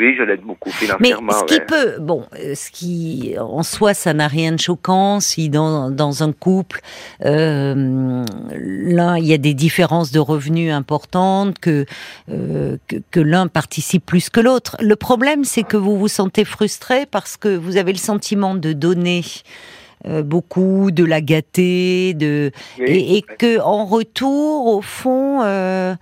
Oui, 0.00 0.14
je 0.16 0.22
l'aide 0.22 0.40
beaucoup 0.40 0.70
Mais 0.70 0.86
financièrement. 0.86 1.32
ce 1.40 1.44
qui 1.44 1.54
ouais. 1.60 1.66
peut, 1.66 1.98
bon, 2.00 2.24
euh, 2.38 2.54
ce 2.54 2.70
qui 2.70 3.34
en 3.38 3.62
soi, 3.62 3.92
ça 3.92 4.14
n'a 4.14 4.28
rien 4.28 4.52
de 4.52 4.58
choquant 4.58 5.20
si 5.20 5.50
dans, 5.50 5.90
dans 5.90 6.22
un 6.22 6.32
couple, 6.32 6.80
euh, 7.26 8.24
l'un, 8.50 9.18
il 9.18 9.26
y 9.26 9.34
a 9.34 9.38
des 9.38 9.52
différences 9.52 10.10
de 10.10 10.18
revenus 10.18 10.72
importantes, 10.72 11.58
que, 11.58 11.84
euh, 12.30 12.78
que, 12.88 12.96
que 13.10 13.20
l'un 13.20 13.46
participe 13.46 14.06
plus 14.06 14.30
que 14.30 14.40
l'autre. 14.40 14.76
Le 14.80 14.96
problème, 14.96 15.44
c'est 15.44 15.64
que 15.64 15.76
vous 15.76 15.98
vous 15.98 16.08
sentez 16.08 16.46
frustré 16.46 17.04
parce 17.04 17.36
que 17.36 17.54
vous 17.54 17.76
avez 17.76 17.92
le 17.92 17.98
sentiment 17.98 18.54
de 18.54 18.72
donner 18.72 19.22
beaucoup, 20.24 20.90
de 20.90 21.04
la 21.04 21.20
gâter, 21.20 22.14
de, 22.14 22.52
Oui. 22.78 22.86
et, 22.86 23.16
et 23.18 23.22
que 23.22 23.60
en 23.60 23.84
retour, 23.84 24.66
au 24.66 24.80
fond, 24.80 25.42
euh, 25.42 25.94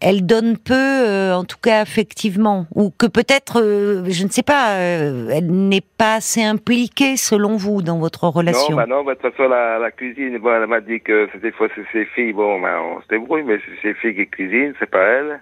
elle 0.00 0.26
donne 0.26 0.56
peu, 0.56 0.74
euh, 0.74 1.34
en 1.34 1.44
tout 1.44 1.58
cas 1.60 1.80
affectivement, 1.80 2.66
ou 2.74 2.90
que 2.90 3.06
peut-être, 3.06 3.60
euh, 3.60 4.04
je 4.08 4.24
ne 4.24 4.28
sais 4.28 4.42
pas, 4.42 4.76
euh, 4.76 5.30
elle 5.32 5.50
n'est 5.50 5.82
pas 5.82 6.14
assez 6.14 6.42
impliquée 6.42 7.16
selon 7.16 7.56
vous 7.56 7.82
dans 7.82 7.98
votre 7.98 8.24
relation. 8.28 8.70
Non, 8.70 8.76
bah 8.76 8.86
non, 8.86 9.04
bah, 9.04 9.14
de 9.14 9.20
toute 9.20 9.34
façon, 9.34 9.48
la, 9.48 9.90
cuisine, 9.90 10.38
bon, 10.38 10.54
elle 10.54 10.66
m'a 10.66 10.80
dit 10.80 11.00
que 11.00 11.28
des 11.38 11.52
fois 11.52 11.68
c'est 11.74 11.86
ses 11.92 12.04
filles, 12.06 12.32
bon, 12.32 12.60
ben, 12.60 12.78
on 12.80 13.00
se 13.02 13.08
débrouille, 13.08 13.42
mais 13.42 13.58
c'est 13.58 13.88
ses 13.88 13.94
filles 13.94 14.14
qui 14.14 14.26
cuisinent, 14.28 14.74
c'est 14.78 14.90
pas 14.90 15.02
elle. 15.02 15.40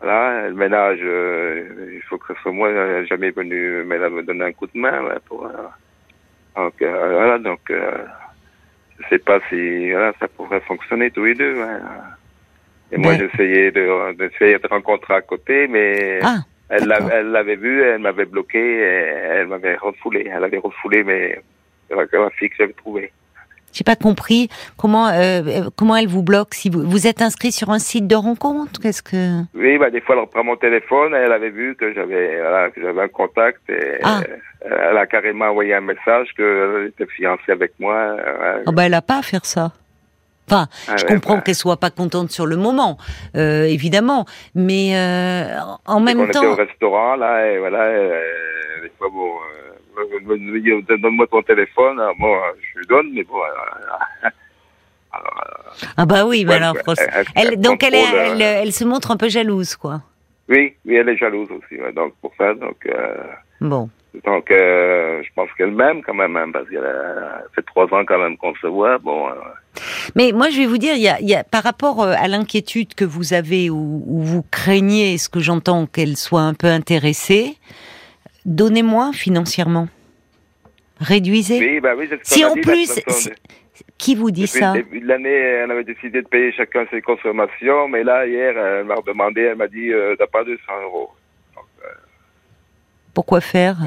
Voilà, 0.00 0.48
le 0.48 0.54
ménage, 0.54 1.00
euh, 1.02 1.90
il 1.92 2.02
faut 2.02 2.18
que 2.18 2.32
ce 2.32 2.40
soit 2.40 2.52
moi, 2.52 2.70
elle 2.70 3.06
jamais 3.06 3.30
venue, 3.30 3.82
mais 3.84 3.96
elle 3.96 4.10
me 4.10 4.22
donner 4.22 4.44
un 4.44 4.52
coup 4.52 4.66
de 4.66 4.78
main, 4.78 5.02
pour, 5.26 5.44
euh, 5.44 5.50
donc, 6.56 6.80
euh, 6.82 7.12
voilà, 7.12 7.38
donc, 7.38 7.60
euh, 7.70 8.04
je 9.00 9.08
sais 9.08 9.18
pas 9.18 9.40
si, 9.48 9.90
voilà, 9.90 10.12
ça 10.20 10.28
pourrait 10.28 10.60
fonctionner 10.60 11.10
tous 11.10 11.24
les 11.24 11.34
deux, 11.34 11.54
ouais. 11.54 11.78
Et 12.92 12.96
moi, 12.96 13.12
Ben- 13.16 13.28
j'essayais 13.30 13.70
de, 13.70 14.12
d'essayer 14.14 14.58
de 14.58 14.66
rencontrer 14.68 15.14
à 15.14 15.20
côté, 15.20 15.68
mais 15.68 16.18
Ah, 16.22 16.38
elle 16.70 16.86
d'accord. 16.86 17.08
l'a- 17.08 17.14
elle 17.16 17.30
l'avait 17.30 17.56
vu, 17.56 17.82
elle 17.82 17.98
m'avait 18.00 18.24
bloqué, 18.24 18.58
elle 18.80 19.46
m'avait 19.46 19.76
refoulé. 19.76 20.30
Elle 20.34 20.44
avait 20.44 20.58
refoulé 20.58 21.04
mais 21.04 21.40
la, 21.90 22.04
la 22.10 22.30
fille 22.30 22.48
que 22.50 22.56
j'avais 22.58 22.72
trouvée. 22.72 23.12
j'ai 23.72 23.84
pas 23.84 23.96
compris 23.96 24.48
comment 24.78 25.08
euh, 25.08 25.42
euh, 25.46 25.70
comment 25.76 25.94
elle 25.96 26.08
vous 26.08 26.22
bloque 26.22 26.54
si 26.54 26.70
vous 26.70 26.80
vous 26.82 27.06
êtes 27.06 27.20
inscrit 27.20 27.52
sur 27.52 27.68
un 27.70 27.78
site 27.78 28.06
de 28.06 28.14
rencontre. 28.16 28.80
Qu'est-ce 28.80 29.02
que 29.02 29.42
Oui, 29.54 29.76
bah, 29.78 29.90
des 29.90 30.00
fois, 30.00 30.14
elle 30.14 30.22
reprend 30.22 30.42
mon 30.44 30.56
téléphone, 30.56 31.12
et 31.14 31.18
elle 31.18 31.32
avait 31.32 31.50
vu 31.50 31.76
que 31.76 31.92
j'avais 31.92 32.40
voilà, 32.40 32.70
que 32.70 32.80
j'avais 32.80 33.02
un 33.02 33.08
contact, 33.08 33.60
et 33.68 33.98
Ah. 34.02 34.20
euh, 34.66 34.88
elle 34.90 34.96
a 34.96 35.06
carrément 35.06 35.44
envoyé 35.46 35.74
un 35.74 35.82
message 35.82 36.28
qu'elle 36.36 36.86
était 36.88 37.06
fiancée 37.12 37.52
avec 37.52 37.72
moi. 37.78 38.16
oh, 38.66 38.72
bah 38.72 38.86
elle 38.86 38.94
a 38.94 39.02
pas 39.02 39.18
à 39.18 39.22
faire 39.22 39.44
ça. 39.44 39.72
Enfin, 40.50 40.66
Ah 40.88 40.96
je 40.96 41.04
ouais, 41.04 41.08
comprends 41.10 41.34
bah. 41.36 41.40
qu'elle 41.42 41.54
soit 41.54 41.76
pas 41.76 41.90
contente 41.90 42.30
sur 42.30 42.46
le 42.46 42.56
moment, 42.56 42.96
euh, 43.36 43.64
évidemment, 43.64 44.24
mais 44.54 44.96
euh, 44.96 45.58
en 45.86 45.96
on 45.98 46.00
même 46.00 46.20
était 46.22 46.32
temps, 46.32 46.46
au 46.52 46.54
restaurant, 46.54 47.16
là, 47.16 47.50
et 47.52 47.58
voilà, 47.58 47.82
euh, 47.82 48.20
des 48.82 48.90
fois, 48.96 49.08
bon, 49.12 49.30
euh, 49.96 50.80
donne-moi 50.96 51.26
ton 51.30 51.42
téléphone, 51.42 52.00
bon, 52.18 52.34
je 52.72 52.78
lui 52.78 52.86
donne, 52.86 53.08
mais 53.12 53.24
bon, 53.24 53.36
euh, 53.36 54.28
alors, 55.12 55.74
ah 55.96 56.06
bah 56.06 56.24
oui, 56.26 56.44
mais 56.44 56.52
Ouais, 56.52 56.56
alors, 56.56 56.74
ouais, 56.74 56.82
elle- 57.34 57.52
elle, 57.52 57.60
donc 57.60 57.82
elle, 57.82 57.94
est, 57.94 58.04
elle, 58.14 58.42
euh, 58.42 58.62
elle 58.62 58.72
se 58.72 58.84
montre 58.84 59.10
un 59.10 59.16
peu 59.16 59.28
jalouse, 59.28 59.76
quoi. 59.76 60.00
oui, 60.48 60.74
oui, 60.86 60.94
elle 60.96 61.08
est 61.10 61.16
jalouse 61.18 61.48
aussi, 61.50 61.78
donc 61.94 62.14
pour 62.22 62.32
ça, 62.38 62.54
donc, 62.54 62.76
euh, 62.86 63.16
Bon. 63.60 63.90
Donc, 64.24 64.50
euh, 64.50 65.22
je 65.22 65.28
pense 65.34 65.48
qu'elle 65.56 65.70
m'aime 65.70 66.02
quand 66.02 66.14
même, 66.14 66.36
hein, 66.36 66.50
parce 66.52 66.68
qu'elle 66.68 66.84
a 66.84 67.42
fait 67.54 67.62
trois 67.62 67.84
ans 67.94 68.04
quand 68.06 68.18
même 68.18 68.36
qu'on 68.36 68.54
se 68.54 68.66
voit. 68.66 68.98
Bon. 68.98 69.28
Euh, 69.28 69.32
Mais 70.16 70.32
moi, 70.32 70.48
je 70.48 70.58
vais 70.58 70.66
vous 70.66 70.78
dire, 70.78 70.94
il 70.94 71.02
y 71.02 71.08
a, 71.08 71.20
il 71.20 71.28
y 71.28 71.34
a 71.34 71.44
par 71.44 71.62
rapport 71.62 72.02
euh, 72.02 72.14
à 72.18 72.26
l'inquiétude 72.26 72.94
que 72.94 73.04
vous 73.04 73.34
avez 73.34 73.68
ou, 73.70 74.02
ou 74.06 74.20
vous 74.22 74.42
craignez, 74.50 75.18
ce 75.18 75.28
que 75.28 75.40
j'entends, 75.40 75.86
qu'elle 75.86 76.16
soit 76.16 76.40
un 76.40 76.54
peu 76.54 76.66
intéressée, 76.68 77.56
donnez-moi 78.46 79.10
financièrement. 79.12 79.88
Réduisez. 81.00 81.58
oui, 81.60 81.80
bah 81.80 81.92
oui, 81.96 82.08
Si 82.22 82.44
en 82.44 82.54
dit, 82.54 82.60
plus, 82.62 83.00
si- 83.08 83.30
qui 83.98 84.14
vous 84.16 84.30
dit 84.32 84.42
Depuis 84.46 84.58
ça 84.58 84.74
le 84.74 84.82
début 84.82 85.00
de 85.00 85.06
l'année, 85.06 85.30
elle 85.30 85.70
avait 85.70 85.84
décidé 85.84 86.22
de 86.22 86.26
payer 86.26 86.50
chacun 86.52 86.86
ses 86.90 87.02
consommations, 87.02 87.86
mais 87.88 88.02
là, 88.02 88.26
hier, 88.26 88.56
elle 88.58 88.84
m'a 88.84 88.96
demandé, 89.06 89.42
elle 89.42 89.56
m'a 89.56 89.68
dit, 89.68 89.92
euh, 89.92 90.16
t'as 90.18 90.26
pas 90.26 90.42
200 90.44 90.60
euros. 90.84 91.10
Pourquoi 93.18 93.40
faire 93.40 93.78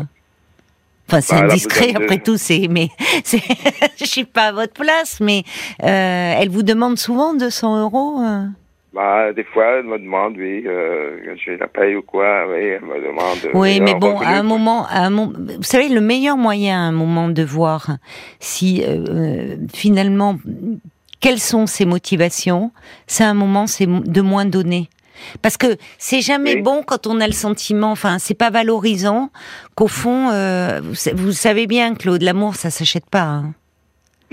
Enfin, 1.08 1.22
c'est 1.22 1.36
Bah, 1.36 1.44
indiscret 1.44 1.94
après 1.96 2.18
tout. 2.18 2.36
C'est, 2.36 2.68
mais 2.70 2.90
je 3.96 4.04
suis 4.04 4.26
pas 4.26 4.48
à 4.48 4.52
votre 4.52 4.74
place, 4.74 5.22
mais 5.22 5.44
euh, 5.84 6.34
elle 6.38 6.50
vous 6.50 6.64
demande 6.64 6.98
souvent 6.98 7.34
200 7.34 7.82
euros. 7.82 8.20
euh 8.20 8.44
Bah, 8.94 9.32
des 9.32 9.46
fois, 9.46 9.78
elle 9.78 9.86
me 9.86 9.98
demande, 9.98 10.36
oui, 10.38 10.66
euh, 10.68 11.34
je 11.46 11.52
la 11.52 11.70
paye 11.70 11.96
ou 11.96 12.02
quoi, 12.02 12.46
oui, 12.50 12.60
elle 12.60 12.82
me 12.82 13.02
demande. 13.08 13.38
Oui, 13.54 13.80
euh, 13.80 13.84
mais 13.86 13.94
on 13.96 14.00
bon, 14.00 14.20
à 14.20 14.32
un 14.32 14.44
moment, 14.44 14.86
à 14.88 15.06
un 15.06 15.10
moment, 15.10 15.32
vous 15.38 15.64
savez, 15.64 15.88
le 15.88 16.02
meilleur 16.02 16.36
moyen 16.36 16.76
à 16.78 16.82
un 16.82 16.92
moment 16.92 17.30
de 17.30 17.42
voir 17.42 17.88
si 18.42 18.84
euh, 18.86 19.56
finalement 19.74 20.36
quelles 21.22 21.40
sont 21.40 21.68
ses 21.68 21.86
motivations, 21.86 22.74
c'est 23.08 23.24
un 23.24 23.34
moment, 23.34 23.66
c'est 23.66 23.86
de 23.88 24.22
moins 24.22 24.44
donner. 24.44 24.90
Parce 25.42 25.58
que 25.58 25.78
c'est 25.98 26.22
jamais 26.22 26.56
Oui. 26.56 26.62
bon 26.62 26.84
quand 26.86 27.08
on 27.08 27.20
a 27.22 27.28
le 27.28 27.34
sentiment, 27.34 27.92
enfin, 27.92 28.18
c'est 28.20 28.34
pas 28.38 28.50
valorisant 28.50 29.30
qu'au 29.75 29.88
fond, 29.88 30.30
euh, 30.32 30.80
vous, 30.84 30.96
sa- 30.96 31.13
vous 31.13 31.32
savez 31.32 31.68
bien, 31.68 31.96
Claude, 31.96 32.22
l'amour, 32.22 32.56
ça 32.56 32.70
s'achète 32.70 33.10
pas. 33.10 33.22
hein. 33.24 33.54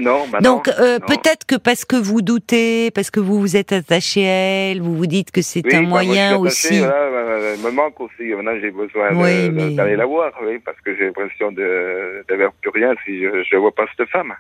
Non, 0.01 0.29
bah 0.31 0.39
Donc 0.39 0.69
euh, 0.69 1.01
peut-être 1.01 1.45
que 1.45 1.57
parce 1.57 1.85
que 1.85 1.97
vous 1.97 2.23
doutez, 2.23 2.93
parce 2.93 3.11
que 3.11 3.19
vous 3.19 3.41
vous 3.41 3.57
êtes 3.57 3.73
attaché 3.73 4.29
à 4.29 4.71
elle, 4.71 4.81
vous 4.81 4.95
vous 4.95 5.07
dites 5.09 5.33
que 5.33 5.43
c'est 5.43 5.61
Oui, 5.67 5.75
un 5.75 5.83
bah, 5.83 5.89
moi, 5.89 5.99
je 6.03 6.05
suis 6.05 6.15
moyen 6.15 6.29
attaché, 6.41 6.69
aussi. 6.69 6.79
voilà, 6.79 7.11
bah, 7.11 7.33
elle 7.53 7.59
me 7.59 7.71
manque 7.73 8.01
aussi. 8.01 8.23
Maintenant, 8.23 8.53
j'ai 8.61 8.71
besoin 8.71 9.09
Oui, 9.15 9.47
de- 9.49 9.51
mais- 9.51 9.71
d'aller 9.75 9.97
la 9.97 10.07
voir, 10.07 10.31
oui, 10.47 10.61
parce 10.65 10.81
que 10.85 10.97
j'ai 10.97 11.07
l'impression 11.07 11.51
de 11.51 12.25
d'avoir 12.29 12.53
plus 12.53 12.71
rien 12.71 12.95
si 13.05 13.23
je 13.23 13.57
ne 13.57 13.61
vois 13.61 13.75
pas 13.75 13.87
cette 13.97 14.09
femme. 14.11 14.33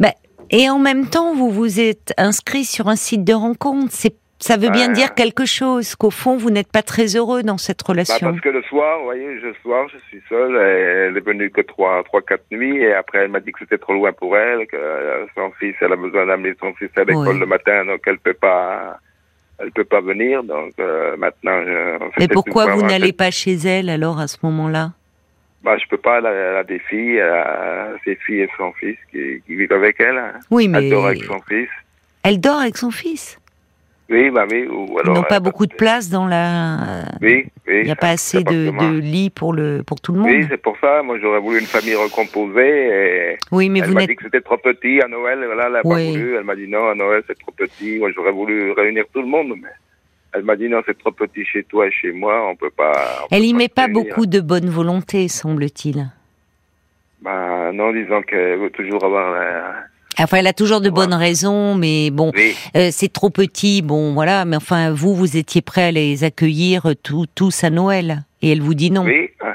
Ben, 0.00 0.10
et 0.50 0.68
en 0.68 0.80
même 0.80 1.06
temps, 1.06 1.36
vous 1.36 1.50
vous 1.52 1.78
êtes 1.78 2.12
inscrit 2.16 2.64
sur 2.64 2.88
un 2.88 2.96
site 2.96 3.22
de 3.22 3.32
rencontre. 3.32 3.92
C'est, 3.92 4.16
ça 4.38 4.56
veut 4.56 4.68
bien 4.70 4.88
Ouais. 4.88 4.92
dire 4.92 5.14
quelque 5.14 5.46
chose, 5.46 5.94
qu'au 5.94 6.10
fond, 6.10 6.36
vous 6.36 6.50
n'êtes 6.50 6.70
pas 6.70 6.82
très 6.82 7.16
heureux 7.16 7.42
dans 7.42 7.56
cette 7.58 7.80
Bah, 7.80 7.86
relation. 7.88 8.28
parce 8.30 8.40
que 8.40 8.48
le 8.50 8.62
soir, 8.62 8.98
vous 8.98 9.04
voyez, 9.06 9.34
le 9.34 9.54
soir, 9.62 9.88
je 9.88 9.98
suis 10.08 10.22
seul. 10.28 10.54
et 10.56 11.08
Elle 11.08 11.16
est 11.16 11.20
venue 11.24 11.50
que 11.50 11.62
trois, 11.62 12.02
trois, 12.04 12.20
quatre 12.22 12.44
nuits, 12.50 12.78
et 12.82 12.92
après, 12.94 13.18
elle 13.18 13.30
m'a 13.30 13.40
dit 13.40 13.52
que 13.52 13.60
c'était 13.60 13.78
trop 13.78 13.94
loin 13.94 14.12
pour 14.12 14.36
elle, 14.36 14.66
que 14.66 14.76
euh, 14.76 15.26
son 15.34 15.50
fils, 15.58 15.74
elle 15.80 15.92
a 15.92 15.96
besoin 15.96 16.26
d'amener 16.26 16.54
son 16.60 16.74
fils 16.74 16.90
à 16.96 17.00
l'école 17.04 17.28
Oui. 17.28 17.38
le 17.40 17.46
matin, 17.46 17.84
donc 17.86 18.00
elle 18.06 18.18
peut 18.18 18.34
pas, 18.34 18.98
elle 19.58 19.70
peut 19.72 19.84
pas 19.84 20.00
venir. 20.02 20.42
Donc 20.44 20.72
euh, 20.78 21.16
maintenant, 21.16 21.62
je, 21.64 21.98
Mais 22.18 22.28
pourquoi 22.28 22.66
vous 22.74 22.82
n'allez 22.82 23.12
pas 23.14 23.30
chez 23.30 23.54
elle 23.54 23.88
alors 23.88 24.18
à 24.20 24.26
ce 24.28 24.36
moment-là? 24.42 24.92
Bah, 25.62 25.76
je 25.78 25.88
peux 25.88 25.96
pas. 25.96 26.18
Elle 26.18 26.26
a, 26.26 26.32
elle 26.32 26.56
a 26.58 26.64
des 26.64 26.78
filles, 26.78 27.16
elle 27.16 27.22
a 27.30 27.88
ses 28.04 28.14
filles 28.16 28.42
et 28.42 28.50
son 28.58 28.72
fils 28.74 28.96
qui, 29.10 29.42
qui 29.46 29.56
vivent 29.56 29.72
avec 29.72 29.98
elle. 29.98 30.16
hein. 30.18 30.32
Oui, 30.50 30.68
mais 30.68 30.78
Elle 30.84 30.90
dort 30.90 31.06
avec 31.06 31.24
son 31.24 31.40
fils. 31.48 31.68
elle 32.22 32.38
dort 32.40 32.60
avec 32.60 32.76
son 32.76 32.90
fils? 32.90 33.38
Oui, 34.08 34.30
bah 34.30 34.44
oui. 34.48 34.66
Ou 34.68 34.86
Ils 34.94 35.00
alors. 35.00 35.14
n'ont 35.16 35.22
pas 35.24 35.36
euh, 35.38 35.40
beaucoup 35.40 35.66
de 35.66 35.74
place 35.74 36.08
dans 36.10 36.26
la. 36.28 36.76
Oui, 37.20 37.46
oui. 37.66 37.78
Il 37.80 37.84
n'y 37.86 37.90
a 37.90 37.96
pas 37.96 38.10
assez 38.10 38.44
de, 38.44 38.70
de 38.70 38.98
lits 39.00 39.30
pour 39.30 39.52
le 39.52 39.82
pour 39.84 40.00
tout 40.00 40.12
le 40.12 40.20
monde. 40.20 40.30
Oui, 40.30 40.46
c'est 40.48 40.62
pour 40.62 40.76
ça. 40.80 41.02
Moi, 41.02 41.18
j'aurais 41.20 41.40
voulu 41.40 41.58
une 41.58 41.66
famille 41.66 41.96
recomposée. 41.96 43.32
Et 43.32 43.36
Oui, 43.50 43.68
mais 43.68 43.80
elle 43.80 43.88
vous 43.88 43.94
m'a 43.94 44.06
dit 44.06 44.14
que 44.14 44.22
c'était 44.22 44.40
trop 44.42 44.58
petit 44.58 45.00
à 45.02 45.08
Noël. 45.08 45.42
Voilà, 45.44 45.66
elle 45.66 45.72
n'a 45.72 45.80
Oui. 45.84 46.04
pas 46.04 46.10
voulu. 46.18 46.36
Elle 46.36 46.44
m'a 46.44 46.54
dit 46.54 46.68
non, 46.68 46.88
à 46.88 46.94
Noël, 46.94 47.22
c'est 47.26 47.36
trop 47.38 47.50
petit. 47.50 47.98
Moi, 47.98 48.10
j'aurais 48.14 48.30
voulu 48.30 48.70
réunir 48.72 49.04
tout 49.12 49.20
le 49.22 49.26
monde, 49.28 49.54
mais 49.60 49.68
elle 50.32 50.44
m'a 50.44 50.54
dit 50.54 50.68
non, 50.68 50.82
c'est 50.86 50.96
trop 50.98 51.10
petit 51.10 51.44
chez 51.44 51.64
toi 51.64 51.88
et 51.88 51.90
chez 51.90 52.12
moi. 52.12 52.48
On 52.48 52.54
peut 52.54 52.70
pas. 52.70 52.92
on 53.24 53.34
Elle 53.34 53.40
peut 53.40 53.46
y 53.46 53.54
met 53.54 53.64
se 53.64 53.68
pas 53.70 53.86
réunir. 53.86 54.04
beaucoup 54.04 54.26
de 54.26 54.38
bonne 54.40 54.68
volonté, 54.70 55.26
semble-t-il. 55.26 56.06
Bah, 57.22 57.72
non, 57.72 57.92
disons 57.92 58.22
qu'elle 58.22 58.58
veut 58.60 58.70
toujours 58.70 59.04
avoir. 59.04 59.32
la- 59.32 59.74
Enfin, 60.18 60.38
elle 60.38 60.46
a 60.46 60.52
toujours 60.52 60.80
de 60.80 60.90
bonnes 60.90 61.14
raisons, 61.14 61.74
mais 61.74 62.10
bon, 62.10 62.32
Oui, 62.34 62.54
Euh, 62.76 62.88
c'est 62.92 63.12
trop 63.12 63.30
petit, 63.30 63.82
bon 63.82 64.14
voilà, 64.14 64.44
mais 64.44 64.56
enfin 64.56 64.92
vous, 64.92 65.14
vous 65.14 65.36
étiez 65.36 65.60
prêt 65.62 65.84
à 65.84 65.90
les 65.92 66.24
accueillir 66.24 66.86
euh, 66.86 66.94
tous 67.34 67.64
à 67.64 67.70
Noël, 67.70 68.24
et 68.42 68.52
elle 68.52 68.60
vous 68.62 68.74
dit 68.74 68.90
non. 68.90 69.04
oui. 69.04 69.28
hein. 69.40 69.54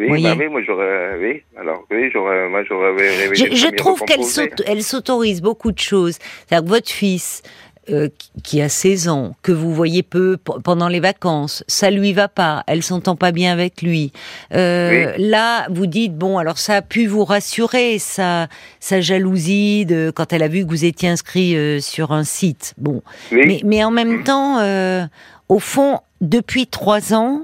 Oui, 0.00 0.22
bah 0.22 0.34
oui, 0.38 0.46
moi 0.48 0.60
j'aurais, 0.64 1.18
oui, 1.20 1.42
alors 1.60 1.84
oui, 1.90 2.08
j'aurais, 2.12 2.48
moi 2.48 2.62
j'aurais 2.68 2.94
Je, 3.34 3.46
je 3.52 3.74
trouve 3.74 4.00
qu'elle 4.04 4.82
s'autorise 4.84 5.42
beaucoup 5.42 5.72
de 5.72 5.78
choses. 5.80 6.18
C'est-à-dire 6.46 6.64
que 6.64 6.70
votre 6.72 6.88
fils, 6.88 7.42
euh, 7.90 8.08
qui- 8.42 8.60
a 8.60 8.68
16 8.68 9.08
ans, 9.08 9.34
que 9.42 9.52
vous 9.52 9.72
voyez 9.74 10.02
peu 10.02 10.36
pendant 10.64 10.88
les 10.88 11.00
vacances, 11.00 11.64
ça 11.68 11.90
lui 11.90 12.12
va 12.12 12.28
pas, 12.28 12.64
elle 12.66 12.82
s'entend 12.82 13.16
pas 13.16 13.32
bien 13.32 13.52
avec 13.52 13.82
lui. 13.82 14.12
Euh, 14.54 15.12
Là, 15.18 15.66
vous 15.70 15.86
dites 15.86 16.16
bon, 16.16 16.38
alors 16.38 16.58
ça 16.58 16.76
a 16.76 16.82
pu 16.82 17.06
vous 17.06 17.24
rassurer, 17.24 17.98
sa 17.98 18.48
sa 18.80 19.00
jalousie 19.00 19.86
de 19.86 20.12
quand 20.14 20.32
elle 20.32 20.42
a 20.42 20.48
vu 20.48 20.64
que 20.64 20.68
vous 20.70 20.84
étiez 20.84 21.08
inscrit 21.08 21.56
euh, 21.56 21.80
sur 21.80 22.12
un 22.12 22.24
site. 22.24 22.74
Bon, 22.78 23.02
Oui, 23.32 23.42
Mais, 23.46 23.60
mais 23.64 23.84
en 23.84 23.90
même 23.90 24.24
temps, 24.24 24.58
euh, 24.60 25.06
au 25.48 25.58
fond, 25.58 26.00
depuis 26.20 26.66
trois 26.66 27.14
ans, 27.14 27.42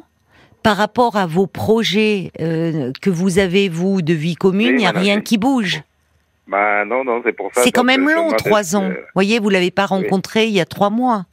par 0.62 0.76
rapport 0.78 1.16
à 1.16 1.26
vos 1.26 1.46
projets 1.46 2.32
euh, 2.40 2.90
que 3.02 3.10
vous 3.10 3.38
avez, 3.38 3.68
vous, 3.68 4.00
de 4.00 4.14
vie 4.14 4.34
commune, 4.34 4.68
il 4.68 4.72
Oui, 4.72 4.78
n'y 4.78 4.86
a 4.86 4.92
rien 4.92 5.20
qui 5.20 5.36
bouge. 5.36 5.82
Bah 6.46 6.84
non, 6.84 7.04
non, 7.04 7.22
c'est 7.24 7.32
pour 7.32 7.52
ça. 7.54 7.62
C'est 7.62 7.72
quand 7.72 7.84
même 7.84 8.08
long, 8.08 8.30
trois 8.32 8.76
ans. 8.76 8.84
euh, 8.84 8.94
Vous 8.94 9.14
voyez, 9.14 9.38
vous 9.38 9.50
l'avez 9.50 9.70
pas 9.70 9.86
rencontré 9.86 10.44
il 10.46 10.52
y 10.52 10.60
a 10.60 10.66
trois 10.66 10.90
mois. 10.90 11.24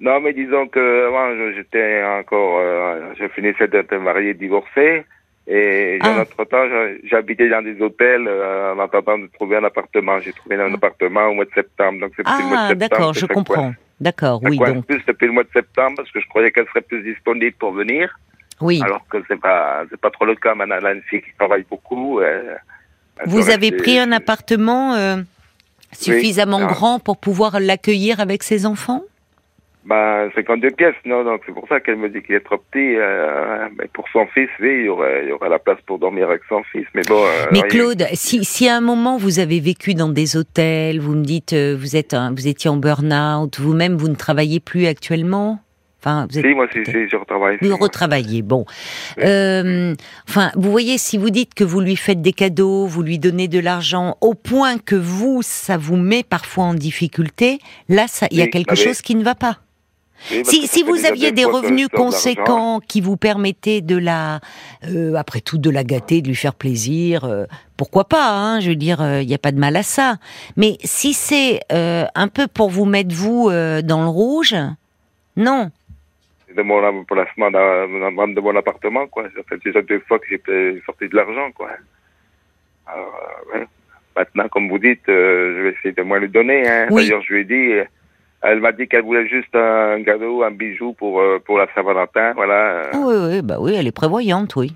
Non, 0.00 0.20
mais 0.20 0.32
disons 0.32 0.66
que 0.68 1.06
avant, 1.06 1.52
j'étais 1.54 2.02
encore, 2.04 2.58
euh, 2.60 3.12
je 3.18 3.28
finissais 3.28 3.68
d'être 3.68 3.94
marié, 3.96 4.34
divorcé, 4.34 5.04
et 5.46 5.98
Ah. 6.02 6.20
entre 6.22 6.44
temps, 6.44 6.64
j'habitais 7.04 7.48
dans 7.48 7.62
des 7.62 7.80
hôtels 7.80 8.26
euh, 8.28 8.74
en 8.74 8.80
attendant 8.80 9.18
de 9.18 9.26
trouver 9.28 9.56
un 9.56 9.64
appartement. 9.64 10.18
J'ai 10.20 10.32
trouvé 10.32 10.56
un 10.56 10.74
appartement 10.74 11.26
au 11.28 11.34
mois 11.34 11.44
de 11.44 11.52
septembre, 11.54 12.00
donc 12.00 12.12
c'est 12.16 12.22
Ah, 12.26 12.74
d'accord, 12.74 13.14
je 13.14 13.26
comprends. 13.26 13.72
D'accord, 14.00 14.40
oui, 14.42 14.58
donc, 14.58 14.86
plus 14.86 15.00
depuis 15.06 15.26
le 15.26 15.32
mois 15.32 15.44
de 15.44 15.50
septembre 15.52 15.94
parce 15.98 16.10
que 16.10 16.20
je 16.20 16.26
croyais 16.28 16.50
qu'elle 16.50 16.66
serait 16.66 16.80
plus 16.80 17.02
disponible 17.04 17.54
pour 17.56 17.70
venir, 17.72 18.18
oui. 18.60 18.80
alors 18.84 19.06
que 19.08 19.18
c'est 19.28 19.40
pas, 19.40 19.84
c'est 19.88 20.00
pas 20.00 20.10
trop 20.10 20.24
le 20.24 20.34
cas. 20.34 20.56
Maintenant, 20.56 20.78
fille 21.08 21.22
qui 21.22 21.30
travaille 21.38 21.64
beaucoup. 21.70 22.18
euh, 22.18 22.56
Vous 23.26 23.50
avez 23.50 23.70
rester- 23.70 23.76
pris 23.76 23.98
un 23.98 24.12
appartement 24.12 24.94
euh, 24.94 25.16
suffisamment 25.92 26.60
ah. 26.62 26.66
grand 26.72 26.98
pour 26.98 27.16
pouvoir 27.18 27.60
l'accueillir 27.60 28.20
avec 28.20 28.42
ses 28.42 28.66
enfants? 28.66 29.02
Bah, 29.84 30.28
52 30.36 30.70
pièces, 30.70 30.94
non, 31.04 31.24
donc 31.24 31.40
c'est 31.44 31.50
pour 31.52 31.66
ça 31.68 31.80
qu'elle 31.80 31.96
me 31.96 32.08
dit 32.08 32.22
qu'il 32.22 32.36
est 32.36 32.40
trop 32.44 32.56
petit. 32.56 32.94
euh, 32.96 33.66
mais 33.76 33.88
pour 33.92 34.04
son 34.12 34.26
fils, 34.32 34.48
oui, 34.60 34.68
il 34.82 34.84
y 34.84 34.88
aurait, 34.88 35.24
il 35.24 35.30
y 35.30 35.32
aurait 35.32 35.48
la 35.48 35.58
place 35.58 35.78
pour 35.86 35.98
dormir 35.98 36.28
avec 36.28 36.42
son 36.48 36.62
fils. 36.70 36.86
Mais 36.94 37.02
bon. 37.02 37.20
euh, 37.20 37.46
Mais. 37.50 37.62
Claude, 37.62 38.06
si, 38.12 38.44
si 38.44 38.68
à 38.68 38.76
un 38.76 38.80
moment 38.80 39.16
vous 39.16 39.40
avez 39.40 39.58
vécu 39.58 39.94
dans 39.94 40.08
des 40.08 40.36
hôtels, 40.36 41.00
vous 41.00 41.16
me 41.16 41.24
dites 41.24 41.52
euh, 41.52 41.76
vous 41.76 41.96
êtes 41.96 42.14
un- 42.14 42.30
vous 42.32 42.46
étiez 42.46 42.70
en 42.70 42.76
burn-out, 42.76 43.58
vous-même 43.58 43.96
vous 43.96 44.06
ne 44.08 44.14
travaillez 44.14 44.60
plus 44.60 44.86
actuellement, 44.86 45.58
enfin 46.02 46.26
vous 46.28 46.38
êtes 46.38 46.44
Si, 46.44 46.54
moi, 46.54 46.66
si, 46.72 46.84
si, 46.84 47.08
je 47.08 47.16
retravaille. 47.16 47.58
vous 47.60 47.76
retravaillez. 47.76 48.42
Bon, 48.42 48.64
Euh, 49.18 49.94
enfin 50.28 50.50
vous 50.56 50.70
voyez 50.70 50.98
si 50.98 51.16
vous 51.18 51.30
dites 51.30 51.54
que 51.54 51.64
vous 51.64 51.80
lui 51.80 51.96
faites 51.96 52.20
des 52.22 52.32
cadeaux, 52.32 52.86
vous 52.86 53.02
lui 53.02 53.18
donnez 53.18 53.48
de 53.48 53.58
l'argent 53.60 54.16
au 54.20 54.34
point 54.34 54.78
que 54.78 54.96
vous 54.96 55.40
ça 55.42 55.76
vous 55.76 55.96
met 55.96 56.22
parfois 56.22 56.64
en 56.64 56.74
difficulté, 56.74 57.58
là 57.88 58.06
il 58.30 58.38
y 58.38 58.42
a 58.42 58.46
quelque 58.48 58.72
oui. 58.72 58.76
chose 58.76 59.00
qui 59.02 59.14
ne 59.14 59.22
va 59.24 59.34
pas. 59.34 59.58
Oui, 60.30 60.42
Si, 60.44 60.68
si 60.68 60.82
vous 60.84 61.04
aviez 61.04 61.32
des 61.32 61.44
revenus 61.44 61.88
conséquents 61.88 62.78
qui 62.86 63.00
vous 63.00 63.16
permettaient 63.16 63.80
de 63.80 63.96
la, 63.96 64.38
euh, 64.86 65.14
après 65.16 65.40
tout, 65.40 65.58
de 65.58 65.68
la 65.68 65.82
gâter, 65.82 66.22
de 66.22 66.28
lui 66.28 66.36
faire 66.36 66.54
plaisir, 66.54 67.24
euh, 67.24 67.44
pourquoi 67.76 68.04
pas 68.04 68.30
hein, 68.30 68.60
Je 68.60 68.68
veux 68.70 68.76
dire, 68.76 69.00
il 69.20 69.26
n'y 69.26 69.34
a 69.34 69.38
pas 69.38 69.50
de 69.50 69.58
mal 69.58 69.74
à 69.74 69.82
ça. 69.82 70.18
Mais 70.56 70.78
si 70.84 71.12
c'est 71.12 71.60
euh, 71.72 72.04
un 72.14 72.28
peu 72.28 72.46
pour 72.46 72.70
vous 72.70 72.84
mettre 72.84 73.12
vous 73.12 73.48
euh, 73.50 73.82
dans 73.82 74.02
le 74.02 74.08
rouge, 74.08 74.54
non. 75.36 75.70
De 76.56 76.62
mon 76.62 77.04
placement 77.04 77.50
dans, 77.50 77.88
dans, 78.12 78.28
de 78.28 78.40
mon 78.40 78.56
appartement, 78.56 79.06
quoi. 79.06 79.24
Ça 79.34 79.42
fait 79.48 79.62
déjà 79.64 79.82
deux 79.82 80.00
fois 80.00 80.18
que 80.18 80.26
j'ai 80.28 80.82
sorti 80.84 81.08
de 81.08 81.16
l'argent, 81.16 81.50
quoi. 81.52 81.70
Alors, 82.86 83.14
euh, 83.54 83.58
ouais. 83.58 83.66
Maintenant, 84.16 84.48
comme 84.48 84.68
vous 84.68 84.78
dites, 84.78 85.08
euh, 85.08 85.56
je 85.56 85.62
vais 85.62 85.70
essayer 85.70 85.92
de 85.92 86.02
moins 86.02 86.18
lui 86.18 86.28
donner. 86.28 86.68
Hein. 86.68 86.88
Oui. 86.90 87.04
D'ailleurs, 87.04 87.22
je 87.22 87.32
lui 87.32 87.40
ai 87.40 87.44
dit, 87.44 87.72
euh, 87.72 87.84
elle 88.42 88.60
m'a 88.60 88.72
dit 88.72 88.86
qu'elle 88.88 89.04
voulait 89.04 89.28
juste 89.28 89.54
un 89.54 90.02
cadeau, 90.04 90.42
un 90.42 90.50
bijou 90.50 90.92
pour 90.92 91.22
pour 91.44 91.58
la 91.58 91.66
Saint-Valentin, 91.74 92.32
voilà. 92.34 92.82
Ah 92.92 92.98
Oui, 92.98 93.14
oui, 93.28 93.42
bah 93.42 93.56
oui, 93.60 93.74
elle 93.74 93.86
est 93.86 93.96
prévoyante, 93.96 94.56
oui. 94.56 94.74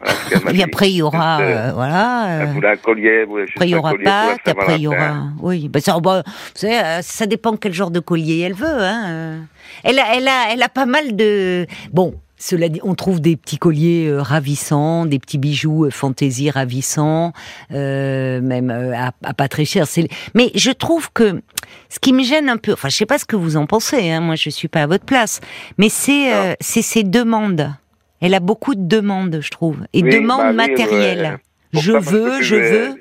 Voilà 0.00 0.58
Et 0.58 0.62
après, 0.62 0.90
il 0.90 0.96
y 0.96 1.02
aura, 1.02 1.38
Juste, 1.38 1.50
euh, 1.50 1.72
voilà. 1.74 2.26
Euh, 2.42 2.76
collier, 2.82 3.26
Après, 3.54 3.68
il 3.68 3.70
y 3.70 3.74
aura 3.74 3.92
Pâques, 4.02 4.48
après, 4.48 4.76
il 4.76 4.82
y 4.82 4.86
aura. 4.86 5.24
Oui, 5.40 5.68
bah, 5.68 5.80
ça, 5.80 5.98
bah, 6.00 6.22
vous 6.26 6.32
savez, 6.54 6.78
euh, 6.78 7.02
ça 7.02 7.26
dépend 7.26 7.56
quel 7.56 7.72
genre 7.72 7.90
de 7.90 8.00
collier 8.00 8.40
elle 8.40 8.54
veut. 8.54 8.66
Hein. 8.66 9.04
euh. 9.08 9.40
Elle, 9.84 9.98
a, 9.98 10.16
elle, 10.16 10.28
a, 10.28 10.52
elle 10.52 10.62
a 10.62 10.68
pas 10.68 10.86
mal 10.86 11.16
de. 11.16 11.66
Bon, 11.92 12.14
Cela 12.40 12.68
dit, 12.68 12.80
on 12.84 12.94
trouve 12.94 13.20
des 13.20 13.36
petits 13.36 13.58
colliers 13.58 14.06
euh, 14.08 14.22
ravissants, 14.22 15.06
des 15.06 15.18
petits 15.18 15.38
bijoux 15.38 15.86
euh, 15.86 15.90
fantaisie 15.90 16.50
ravissants, 16.50 17.32
euh, 17.72 18.40
même 18.40 18.70
euh, 18.70 18.94
à, 18.96 19.10
à 19.24 19.34
pas 19.34 19.48
très 19.48 19.64
cher. 19.64 19.86
Mais 20.34 20.52
je 20.54 20.70
trouve 20.70 21.10
que 21.12 21.42
ce 21.88 21.98
qui 21.98 22.12
me 22.12 22.22
gêne 22.22 22.48
un 22.48 22.56
peu, 22.56 22.72
enfin, 22.72 22.88
je 22.88 22.96
sais 22.96 23.06
pas 23.06 23.18
ce 23.18 23.24
que 23.24 23.34
vous 23.36 23.56
en 23.56 23.66
pensez. 23.66 24.10
Hein, 24.10 24.20
moi, 24.20 24.36
je 24.36 24.50
suis 24.50 24.68
pas 24.68 24.82
à 24.82 24.86
votre 24.86 25.04
place, 25.04 25.40
mais 25.78 25.88
c'est 25.88 26.32
euh, 26.32 26.54
c'est 26.60 26.82
ces 26.82 27.02
demandes. 27.02 27.72
Elle 28.20 28.34
a 28.34 28.40
beaucoup 28.40 28.74
de 28.74 28.86
demandes, 28.86 29.38
je 29.40 29.50
trouve, 29.50 29.86
et 29.92 30.02
Oui, 30.02 30.10
demandes 30.10 30.38
bah 30.38 30.48
oui, 30.50 30.56
matérielles. 30.56 31.38
ouais. 31.74 31.80
Je 31.80 31.92
veux, 31.92 32.42
je 32.42 32.56
veux. 32.56 32.88
Vous 32.88 32.96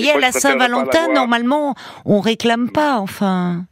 voyez, 0.00 0.10
à 0.12 0.18
la 0.18 0.28
ne 0.28 0.32
Saint-Valentin, 0.32 1.12
normalement, 1.12 1.74
on 2.04 2.20
réclame 2.20 2.70
pas, 2.70 2.98
enfin. 2.98 3.64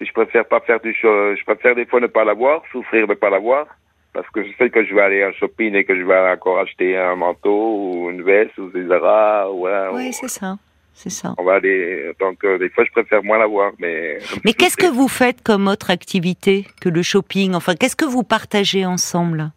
Je 0.00 0.10
préfère 0.12 0.46
pas 0.46 0.60
faire 0.60 0.80
du 0.80 0.92
je 0.94 1.44
préfère 1.44 1.74
des 1.74 1.84
fois 1.86 2.00
ne 2.00 2.06
pas 2.06 2.24
l'avoir, 2.24 2.62
souffrir 2.72 3.06
de 3.08 3.14
pas 3.14 3.30
l'avoir, 3.30 3.66
parce 4.12 4.28
que 4.30 4.44
je 4.44 4.50
sais 4.58 4.70
que 4.70 4.84
je 4.84 4.94
vais 4.94 5.00
aller 5.02 5.24
en 5.24 5.32
shopping 5.32 5.74
et 5.74 5.84
que 5.84 5.96
je 5.96 6.02
vais 6.04 6.30
encore 6.32 6.58
acheter 6.60 6.96
un 6.96 7.16
manteau 7.16 7.74
ou 8.04 8.10
une 8.10 8.22
veste 8.22 8.56
ou 8.58 8.70
des 8.70 8.86
Zara 8.86 9.50
ou 9.50 9.58
voilà. 9.58 9.92
Oui, 9.92 10.08
ou- 10.08 10.12
c'est 10.12 10.28
ça, 10.28 10.56
c'est 10.94 11.10
ça. 11.10 11.34
on 11.36 11.42
va 11.44 11.54
aller, 11.54 12.12
donc 12.20 12.44
euh, 12.44 12.58
des 12.58 12.68
fois 12.70 12.84
je 12.84 12.92
préfère 12.92 13.24
moins 13.24 13.38
l'avoir, 13.38 13.72
mais. 13.78 14.18
Mais 14.44 14.52
qu'est-ce 14.52 14.76
que 14.76 14.86
vous 14.86 15.08
faites 15.08 15.42
comme 15.42 15.66
autre 15.66 15.90
activité 15.90 16.66
que 16.80 16.88
le 16.88 17.02
shopping? 17.02 17.54
Enfin, 17.54 17.74
qu'est-ce 17.74 17.96
que 17.96 18.04
vous 18.04 18.22
partagez 18.22 18.86
ensemble? 18.86 19.50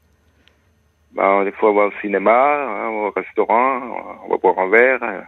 Bah, 1.13 1.43
des 1.43 1.51
fois 1.51 1.71
on 1.71 1.75
va 1.75 1.85
au 1.87 1.91
cinéma, 2.01 2.31
hein, 2.31 2.87
au 2.89 3.11
restaurant, 3.11 3.81
on 4.25 4.29
va 4.29 4.37
boire 4.37 4.59
un 4.59 4.69
verre. 4.69 5.03
hein. 5.03 5.21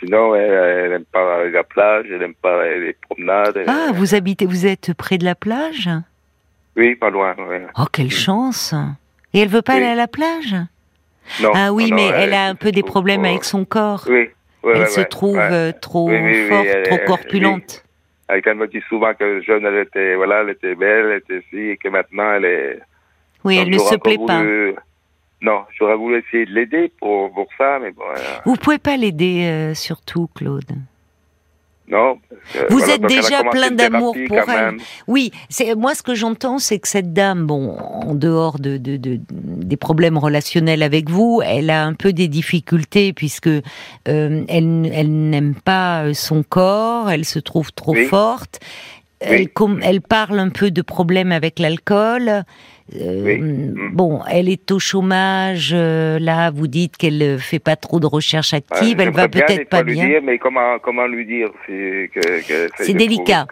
Sinon, 0.00 0.34
elle, 0.34 0.50
elle 0.52 0.92
aime 0.92 1.04
pas 1.06 1.46
la 1.46 1.64
plage, 1.64 2.06
elle 2.12 2.22
aime 2.22 2.34
pas 2.34 2.62
les 2.68 2.94
promenades. 3.08 3.56
elle- 3.56 3.68
Ah, 3.70 3.90
vous 3.94 4.14
habitez, 4.14 4.44
vous 4.44 4.66
êtes 4.66 4.92
près 4.94 5.16
de 5.16 5.24
la 5.24 5.34
plage? 5.34 5.88
Oui, 6.76 6.94
pas 6.94 7.08
loin. 7.10 7.34
Oh, 7.78 7.84
quelle 7.92 8.10
chance 8.10 8.74
Et 9.32 9.40
elle 9.40 9.48
veut 9.48 9.62
pas 9.62 9.74
Oui. 9.74 9.78
aller 9.78 9.88
à 9.92 9.94
la 9.94 10.06
plage? 10.08 10.54
Non, 11.42 11.52
Ah 11.54 11.72
oui, 11.72 11.90
non, 11.90 11.96
mais 11.96 12.08
elle 12.08 12.34
a 12.34 12.46
un 12.46 12.54
peu 12.54 12.70
des 12.70 12.82
problèmes 12.82 13.24
avec 13.24 13.44
son 13.44 13.64
corps. 13.64 14.04
Oui. 14.08 14.28
ouais, 14.62 14.72
elle 14.76 14.88
se 14.88 15.00
trouve 15.00 15.40
trop 15.80 16.08
Oui, 16.10 16.16
oui, 16.20 16.32
oui, 16.42 16.48
forte, 16.48 16.82
trop 16.84 16.98
corpulente. 17.06 17.84
Elle 18.28 18.42
elle 18.44 18.54
me 18.56 18.66
dit 18.68 18.82
souvent 18.90 19.14
que 19.14 19.40
jeune, 19.40 19.64
elle 19.64 19.78
était, 19.78 20.14
voilà, 20.16 20.42
elle 20.42 20.50
était 20.50 20.74
belle, 20.74 21.06
elle 21.12 21.18
était 21.18 21.42
ci, 21.48 21.56
et 21.70 21.76
que 21.78 21.88
maintenant, 21.88 22.32
elle 22.34 22.44
est. 22.44 22.78
Oui, 23.44 23.56
Donc, 23.56 23.66
elle 23.66 23.72
ne 23.72 23.78
se 23.78 23.94
plaît 23.96 24.18
pas. 24.26 24.42
Non, 25.40 25.60
j'aurais 25.78 25.96
voulu 25.96 26.18
essayer 26.26 26.46
de 26.46 26.52
l'aider 26.52 26.92
pour, 26.98 27.32
pour 27.32 27.46
ça, 27.56 27.78
mais 27.80 27.92
bon. 27.92 28.02
euh, 28.16 28.20
Vous 28.44 28.56
pouvez 28.56 28.78
pas 28.78 28.96
l'aider, 28.96 29.44
euh, 29.46 29.72
surtout, 29.74 30.28
Claude. 30.34 30.64
non. 31.88 32.16
que, 32.52 32.58
Vous 32.70 32.78
voilà, 32.78 32.94
êtes 32.94 33.00
elle 33.04 33.08
déjà 33.08 33.44
plein 33.44 33.70
d'amour 33.70 34.16
pour 34.26 34.36
elle. 34.36 34.46
même. 34.74 34.78
Oui, 35.06 35.30
c'est 35.48 35.76
moi 35.76 35.94
ce 35.94 36.02
que 36.02 36.16
j'entends, 36.16 36.58
c'est 36.58 36.80
que 36.80 36.88
cette 36.88 37.12
dame, 37.12 37.46
bon, 37.46 37.76
en 37.78 38.16
dehors 38.16 38.58
de, 38.58 38.78
de- 38.78 38.96
de- 38.96 39.20
des 39.30 39.76
problèmes 39.76 40.18
relationnels 40.18 40.82
avec 40.82 41.08
vous, 41.08 41.40
elle 41.44 41.70
a 41.70 41.84
un 41.84 41.94
peu 41.94 42.12
des 42.12 42.26
difficultés 42.26 43.12
puisque 43.12 43.46
euh, 43.46 43.62
elle, 44.08 44.90
elle 44.92 45.10
n'aime 45.30 45.54
pas 45.54 46.02
euh, 46.02 46.14
son 46.14 46.42
corps, 46.42 47.10
elle 47.10 47.24
se 47.24 47.38
trouve 47.38 47.72
trop 47.72 47.92
Oui. 47.92 48.06
forte. 48.06 48.58
Elle, 49.20 49.48
com- 49.48 49.80
elle 49.82 50.00
parle 50.00 50.38
un 50.40 50.50
peu 50.50 50.70
de 50.72 50.82
problèmes 50.82 51.30
avec 51.32 51.58
l'alcool. 51.60 52.44
Euh, 52.96 53.22
Oui. 53.24 53.38
Mm. 53.38 53.90
Bon, 53.92 54.20
elle 54.30 54.48
est 54.48 54.70
au 54.70 54.78
chômage. 54.78 55.72
euh, 55.74 56.18
là, 56.18 56.50
vous 56.50 56.66
dites 56.66 56.96
qu'elle 56.96 57.22
euh, 57.22 57.38
fait 57.38 57.58
pas 57.58 57.76
trop 57.76 58.00
de 58.00 58.06
recherche 58.06 58.54
active. 58.54 59.00
elle 59.00 59.10
va 59.10 59.28
peut-être 59.28 59.68
pas 59.68 59.82
lui 59.82 59.94
bien. 59.94 60.06
Dire, 60.06 60.22
mais 60.22 60.38
comment, 60.38 60.78
comment 60.78 61.06
lui 61.06 61.26
dire? 61.26 61.48
C'est 61.66 62.10
que, 62.14 62.92
délicat. 62.92 63.46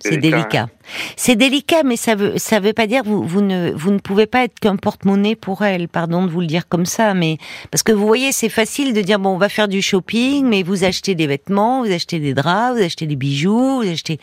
C'est 0.00 0.16
délicat. 0.16 0.68
C'est 1.16 1.36
délicat, 1.36 1.82
mais 1.84 1.96
ça 1.96 2.14
veut 2.14 2.38
ça 2.38 2.60
veut 2.60 2.72
pas 2.72 2.86
dire 2.86 3.02
vous 3.04 3.22
vous 3.22 3.40
ne 3.40 3.72
vous 3.72 3.90
ne 3.90 3.98
pouvez 3.98 4.26
pas 4.26 4.44
être 4.44 4.58
qu'un 4.60 4.76
porte-monnaie 4.76 5.36
pour 5.36 5.62
elle. 5.62 5.88
Pardon 5.88 6.24
de 6.24 6.30
vous 6.30 6.40
le 6.40 6.46
dire 6.46 6.68
comme 6.68 6.86
ça, 6.86 7.14
mais 7.14 7.36
parce 7.70 7.82
que 7.82 7.92
vous 7.92 8.06
voyez, 8.06 8.32
c'est 8.32 8.48
facile 8.48 8.94
de 8.94 9.00
dire 9.02 9.18
bon, 9.18 9.30
on 9.30 9.38
va 9.38 9.48
faire 9.48 9.68
du 9.68 9.82
shopping, 9.82 10.46
mais 10.46 10.62
vous 10.62 10.84
achetez 10.84 11.14
des 11.14 11.26
vêtements, 11.26 11.82
vous 11.84 11.92
achetez 11.92 12.20
des 12.20 12.34
draps, 12.34 12.78
vous 12.78 12.84
achetez 12.84 13.06
des 13.06 13.16
bijoux, 13.16 13.82
vous 13.82 13.90
achetez 13.90 14.18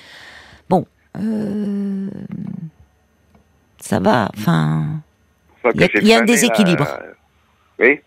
bon. 0.70 0.86
Euh... 1.18 2.10
Ça 3.86 4.00
va, 4.00 4.30
enfin. 4.36 4.84
Il 5.76 6.08
y 6.08 6.14
a- 6.14 6.20
un 6.20 6.26
déséquilibre. 6.26 6.88
Oui. 7.78 8.00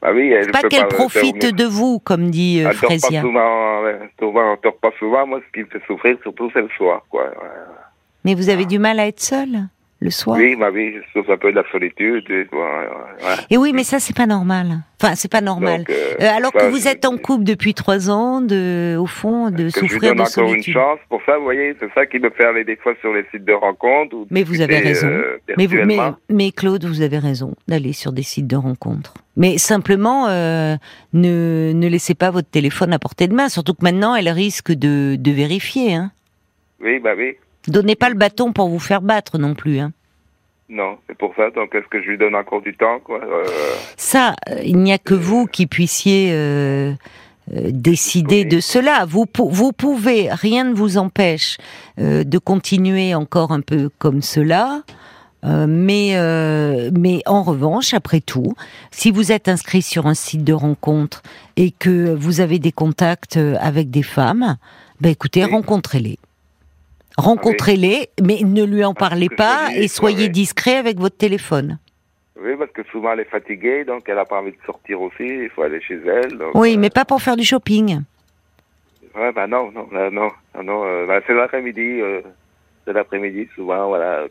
Bah 0.00 0.08
oui, 0.14 0.30
elle 0.32 0.50
Pas 0.50 0.62
qu'elle 0.62 0.88
pas 0.88 0.94
profite 0.94 1.54
de 1.54 1.64
vous, 1.64 1.98
comme 1.98 2.30
dit 2.30 2.62
euh, 2.64 2.70
Frésia. 2.72 3.20
euh, 3.22 3.98
elle 4.00 4.08
pas 4.80 4.90
souvent. 4.98 5.26
Moi, 5.26 5.40
ce 5.46 5.52
qui 5.52 5.66
me 5.66 5.70
fait 5.70 5.84
souffrir, 5.86 6.16
surtout, 6.22 6.48
c'est 6.54 6.62
le 6.62 6.70
soir, 6.78 7.02
quoi. 7.10 7.24
Mais 8.24 8.34
vous 8.34 8.48
avez 8.48 8.64
du 8.64 8.78
mal 8.78 8.98
à 9.00 9.06
être 9.06 9.20
seule? 9.20 9.68
Le 10.00 10.10
soir. 10.10 10.36
Oui, 10.38 10.54
bah 10.54 10.68
oui, 10.72 10.94
je 10.94 11.12
souffre 11.18 11.32
un 11.32 11.36
peu 11.36 11.50
de 11.50 11.56
la 11.56 11.64
solitude. 11.72 12.24
et, 12.30 12.46
ouais, 12.54 13.56
oui, 13.56 13.72
mais 13.74 13.82
ça 13.84 13.98
c'est 13.98 14.14
pas 14.16 14.26
normal. 14.26 14.78
Enfin, 15.00 15.14
c'est 15.16 15.30
pas 15.30 15.40
normal. 15.40 15.78
Donc, 15.78 15.90
euh, 15.90 16.14
Euh, 16.20 16.36
alors 16.36 16.52
ça, 16.52 16.58
que 16.60 16.64
vous 16.70 16.78
je- 16.80 16.88
êtes 16.88 17.04
en 17.04 17.16
couple 17.18 17.44
depuis 17.44 17.72
trois 17.74 18.08
ans, 18.10 18.40
de, 18.40 18.96
au 18.98 19.06
fond, 19.06 19.50
de 19.50 19.56
que 19.56 19.62
je 19.70 19.78
souffrir 19.80 20.00
donne 20.14 20.16
de 20.18 20.22
encore 20.22 20.44
une 20.44 20.50
solitude. 20.50 20.74
chance. 20.74 20.98
Pour 21.08 21.20
ça, 21.26 21.36
vous 21.38 21.44
voyez, 21.44 21.74
c'est 21.80 21.92
ça 21.94 22.06
qui 22.06 22.18
me 22.20 22.30
fait 22.30 22.44
aller 22.44 22.64
des 22.64 22.76
fois 22.76 22.94
sur 23.00 23.12
les 23.12 23.24
sites 23.32 23.44
de 23.44 23.52
rencontres. 23.52 24.14
ou 24.16 24.26
Mais 24.30 24.42
vous 24.44 24.60
avez 24.60 24.78
raison. 24.78 25.06
euh, 25.08 25.38
Mais, 25.56 25.66
vous, 25.66 25.74
mais, 25.76 25.84
virtuellement. 25.86 26.16
mais 26.30 26.50
Claude, 26.52 26.84
vous 26.84 27.00
avez 27.02 27.18
raison 27.18 27.54
d'aller 27.68 27.92
sur 27.92 28.12
des 28.12 28.22
sites 28.24 28.46
de 28.46 28.56
rencontres. 28.56 29.14
Mais 29.36 29.58
simplement, 29.58 30.26
ne, 30.28 31.72
ne 31.72 31.88
laissez 31.88 32.14
pas 32.14 32.30
votre 32.30 32.48
téléphone 32.50 32.92
à 32.92 32.98
portée 32.98 33.28
de 33.28 33.34
main, 33.34 33.48
surtout 33.48 33.74
que 33.74 33.82
maintenant, 33.84 34.14
elle 34.14 34.28
risque 34.28 34.72
de, 34.72 35.16
de 35.16 35.30
vérifier. 35.30 35.94
Hein. 35.94 36.10
Oui, 36.80 36.98
bah 36.98 37.12
oui. 37.16 37.36
Donnez 37.68 37.94
pas 37.96 38.08
le 38.08 38.14
bâton 38.16 38.52
pour 38.52 38.68
vous 38.68 38.78
faire 38.80 39.02
battre 39.02 39.38
non 39.38 39.54
plus. 39.54 39.78
Hein. 39.78 39.92
Non, 40.70 40.98
c'est 41.06 41.16
pour 41.16 41.34
ça. 41.36 41.50
Donc, 41.50 41.74
est-ce 41.74 41.86
que 41.88 42.02
je 42.02 42.08
lui 42.10 42.18
donne 42.18 42.34
encore 42.34 42.60
du 42.60 42.76
temps, 42.76 42.98
quoi 43.02 43.20
euh, 43.24 43.44
Ça, 43.96 44.34
euh, 44.50 44.60
il 44.64 44.76
n'y 44.78 44.92
a 44.92 44.98
que 44.98 45.14
vous 45.14 45.46
qui 45.46 45.66
puissiez 45.66 46.30
euh, 46.32 46.92
euh, 47.54 47.70
décider 47.72 48.42
Oui. 48.42 48.48
de 48.48 48.60
cela. 48.60 49.06
Vous, 49.06 49.24
pou- 49.24 49.48
vous 49.48 49.72
pouvez, 49.72 50.28
rien 50.30 50.64
ne 50.64 50.74
vous 50.74 50.98
empêche 50.98 51.56
de 51.96 52.38
continuer 52.38 53.14
encore 53.14 53.50
un 53.52 53.60
peu 53.62 53.88
comme 53.98 54.20
cela. 54.20 54.82
Mais, 55.44 56.16
mais 56.92 57.22
en 57.24 57.42
revanche, 57.44 57.94
après 57.94 58.20
tout, 58.20 58.54
si 58.90 59.10
vous 59.12 59.30
êtes 59.32 59.48
inscrit 59.48 59.82
sur 59.82 60.06
un 60.06 60.14
site 60.14 60.42
de 60.44 60.52
rencontre 60.52 61.22
et 61.56 61.70
que 61.70 62.12
vous 62.12 62.40
avez 62.40 62.58
des 62.58 62.72
contacts 62.72 63.38
avec 63.60 63.88
des 63.88 64.02
femmes, 64.02 64.56
ben 65.00 65.10
écoutez, 65.10 65.44
Oui. 65.44 65.50
rencontrez-les. 65.52 66.18
Rencontrez-les, 67.18 68.08
mais 68.22 68.38
ne 68.44 68.64
lui 68.64 68.84
en 68.84 68.94
parlez 68.94 69.28
pas 69.28 69.70
et 69.74 69.88
soyez 69.88 70.28
discret 70.28 70.76
avec 70.76 70.98
votre 70.98 71.16
téléphone. 71.16 71.78
Oui, 72.40 72.52
parce 72.56 72.70
que 72.70 72.82
souvent, 72.92 73.12
elle 73.12 73.20
est 73.20 73.24
fatiguée, 73.30 73.84
donc 73.84 74.04
elle 74.06 74.18
a 74.18 74.24
pas 74.24 74.38
envie 74.40 74.52
de 74.52 74.56
sortir 74.64 75.00
aussi. 75.02 75.24
Il 75.26 75.50
faut 75.54 75.62
aller 75.62 75.80
chez 75.82 75.98
elle. 76.06 76.38
donc, 76.38 76.50
Oui, 76.54 76.74
euh, 76.76 76.78
mais 76.78 76.90
pas 76.90 77.04
pour 77.04 77.20
faire 77.20 77.36
du 77.36 77.44
shopping. 77.44 78.00
Ouais, 79.16 79.32
bah 79.32 79.48
non, 79.48 79.72
non, 79.72 79.88
là, 79.92 80.10
non, 80.10 80.28
non, 80.62 80.84
euh, 80.84 81.06
bah, 81.06 81.18
c'est 81.26 81.34
l'après-midi, 81.34 82.00
euh, 82.00 82.20
c'est 82.86 82.92
l'après-midi 82.92 83.48
souvent, 83.56 83.88
voilà. 83.88 84.20
euh, 84.20 84.26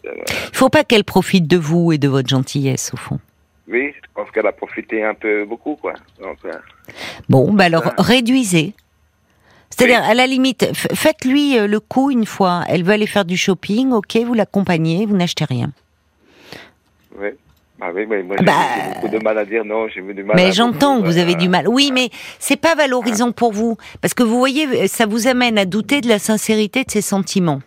Il 0.52 0.56
faut 0.58 0.70
pas 0.70 0.86
qu'elle 0.86 1.04
profite 1.04 1.46
de 1.46 1.58
vous 1.58 1.92
et 1.92 1.98
de 1.98 2.08
votre 2.08 2.30
gentillesse, 2.30 2.92
au 2.94 2.98
fond. 2.98 3.20
oui, 3.68 3.92
je 3.94 4.08
pense 4.14 4.32
qu'elle 4.32 4.48
a 4.48 4.54
profité 4.54 5.04
un 5.04 5.14
peu 5.14 5.44
beaucoup, 5.44 5.76
quoi. 5.76 5.94
Donc, 6.22 6.38
euh, 6.46 6.54
Bon, 7.28 7.52
bah 7.52 7.66
alors 7.66 7.92
réduisez. 7.98 8.74
C'est-à-dire, 9.78 10.04
à 10.04 10.14
la 10.14 10.26
limite, 10.26 10.70
faites-lui 10.74 11.58
euh, 11.58 11.68
le 11.68 11.80
coup 11.80 12.10
une 12.10 12.26
fois. 12.26 12.64
Elle 12.68 12.84
veut 12.84 12.94
aller 12.94 13.08
faire 13.08 13.26
du 13.26 13.38
shopping, 13.38 13.92
ok, 13.92 14.18
vous 14.26 14.34
l'accompagnez, 14.34 15.06
vous 15.06 15.16
n'achetez 15.16 15.46
rien. 15.46 15.72
oui. 17.20 17.30
Bah 17.80 17.92
oui, 17.94 18.08
mais 18.08 18.24
moi 18.24 18.36
j'ai 18.40 18.44
Bah, 18.46 18.54
j'ai 18.76 18.94
beaucoup 18.96 19.08
de 19.08 19.24
mal 19.24 19.38
à 19.38 19.46
dire 19.46 19.64
non, 19.64 19.88
j'ai 19.88 20.02
eu 20.02 20.14
du 20.14 20.24
mal 20.24 20.36
à 20.36 20.44
Mais 20.44 20.52
j'entends 20.52 21.00
que 21.00 21.06
vous 21.06 21.20
euh, 21.20 21.22
avez 21.22 21.36
du 21.36 21.48
mal. 21.48 21.68
Oui, 21.68 21.92
mais 21.94 22.10
c'est 22.40 22.56
pas 22.56 22.74
valorisant 22.74 23.32
pour 23.32 23.52
vous. 23.52 23.78
Parce 24.02 24.16
que 24.16 24.24
vous 24.24 24.40
voyez, 24.40 24.88
ça 24.88 25.06
vous 25.06 25.28
amène 25.28 25.60
à 25.60 25.66
douter 25.66 26.02
de 26.02 26.08
la 26.08 26.18
sincérité 26.18 26.84
de 26.84 26.90
ses 26.90 27.02
sentiments. 27.04 27.62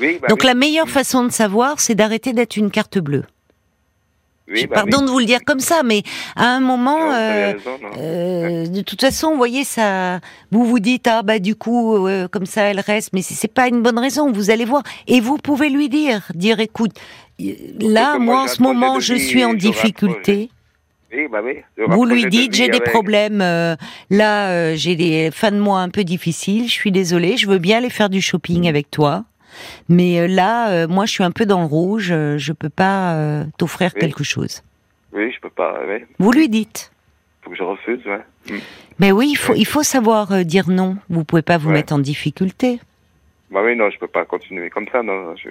Oui, 0.00 0.18
bah 0.20 0.28
Donc 0.28 0.40
oui, 0.40 0.46
la 0.46 0.54
meilleure 0.54 0.88
façon 0.88 1.24
de 1.24 1.30
savoir, 1.30 1.78
c'est 1.78 1.94
d'arrêter 1.94 2.32
d'être 2.32 2.56
une 2.56 2.70
carte 2.70 2.98
bleue. 2.98 3.24
Oui, 4.48 4.66
bah 4.66 4.76
Pardon 4.76 4.98
oui. 5.00 5.04
de 5.06 5.10
vous 5.10 5.18
le 5.20 5.24
dire 5.24 5.40
comme 5.44 5.60
ça, 5.60 5.82
mais 5.84 6.02
à 6.36 6.48
un 6.54 6.60
moment, 6.60 6.98
Non, 6.98 7.12
euh, 7.12 7.52
raison. 7.52 7.78
Euh, 7.98 8.66
de 8.66 8.80
toute 8.82 9.00
façon, 9.00 9.30
vous 9.30 9.36
voyez, 9.36 9.64
ça, 9.64 10.20
vous 10.50 10.64
vous 10.64 10.80
dites, 10.80 11.06
ah 11.06 11.22
bah 11.22 11.38
du 11.38 11.54
coup, 11.54 12.06
euh, 12.06 12.28
comme 12.28 12.46
ça, 12.46 12.62
elle 12.64 12.80
reste, 12.80 13.10
mais 13.12 13.22
c'est 13.22 13.52
pas 13.52 13.68
une 13.68 13.80
bonne 13.82 13.98
raison. 13.98 14.30
Vous 14.32 14.50
allez 14.50 14.64
voir, 14.66 14.82
et 15.06 15.20
vous 15.20 15.38
pouvez 15.38 15.70
lui 15.70 15.88
dire, 15.88 16.22
dire, 16.34 16.60
écoute, 16.60 16.92
là, 17.80 18.18
moi, 18.18 18.34
moi, 18.34 18.42
en 18.42 18.48
ce 18.48 18.62
moment, 18.62 19.00
je 19.00 19.14
suis 19.14 19.44
en 19.44 19.54
difficulté. 19.54 20.50
Oui, 21.16 21.28
bah 21.30 21.38
oui. 21.44 21.58
Vous 21.88 22.04
lui 22.04 22.26
dites, 22.26 22.54
j'ai 22.54 22.66
des 22.68 22.78
avec- 22.78 22.90
problèmes, 22.90 23.40
euh, 23.40 23.76
là, 24.10 24.48
euh, 24.50 24.74
j'ai 24.76 24.96
des 24.96 25.30
fins 25.32 25.52
de 25.52 25.58
mois 25.60 25.78
un 25.80 25.88
peu 25.88 26.02
difficiles. 26.02 26.66
Je 26.66 26.72
suis 26.72 26.90
désolée, 26.90 27.36
je 27.36 27.46
veux 27.46 27.58
bien 27.58 27.78
aller 27.78 27.88
faire 27.90 28.10
du 28.10 28.20
shopping 28.20 28.68
avec 28.68 28.90
toi. 28.90 29.24
Mais 29.88 30.20
euh, 30.20 30.26
là, 30.26 30.70
euh, 30.70 30.88
moi, 30.88 31.06
je 31.06 31.12
suis 31.12 31.24
un 31.24 31.30
peu 31.30 31.46
dans 31.46 31.60
le 31.60 31.66
rouge. 31.66 32.10
euh, 32.12 32.38
je 32.38 32.52
peux 32.52 32.68
pas 32.68 33.14
euh, 33.14 33.44
t'offrir 33.58 33.90
Oui. 33.94 34.00
quelque 34.00 34.24
chose. 34.24 34.62
Oui, 35.12 35.30
je 35.34 35.40
peux 35.40 35.50
pas, 35.50 35.74
oui. 35.88 36.04
Vous 36.18 36.32
lui 36.32 36.48
dites. 36.48 36.90
Faut 37.42 37.50
que 37.50 37.56
je 37.56 37.62
refuse, 37.62 38.00
ouais. 38.06 38.24
Hmm. 38.50 38.58
Mais 38.98 39.12
oui, 39.12 39.28
il 39.30 39.36
faut, 39.36 39.54
il 39.54 39.66
faut 39.66 39.82
savoir 39.82 40.32
euh, 40.32 40.42
dire 40.44 40.68
non. 40.70 40.96
Vous 41.10 41.24
pouvez 41.24 41.42
pas 41.42 41.58
vous 41.58 41.68
Ouais. 41.68 41.74
mettre 41.76 41.92
en 41.92 41.98
difficulté. 41.98 42.80
Bah 43.50 43.60
oui, 43.64 43.76
non, 43.76 43.90
je 43.90 43.98
peux 43.98 44.08
pas 44.08 44.24
continuer 44.24 44.70
comme 44.70 44.86
ça, 44.90 45.02
non. 45.02 45.34
Je, 45.36 45.50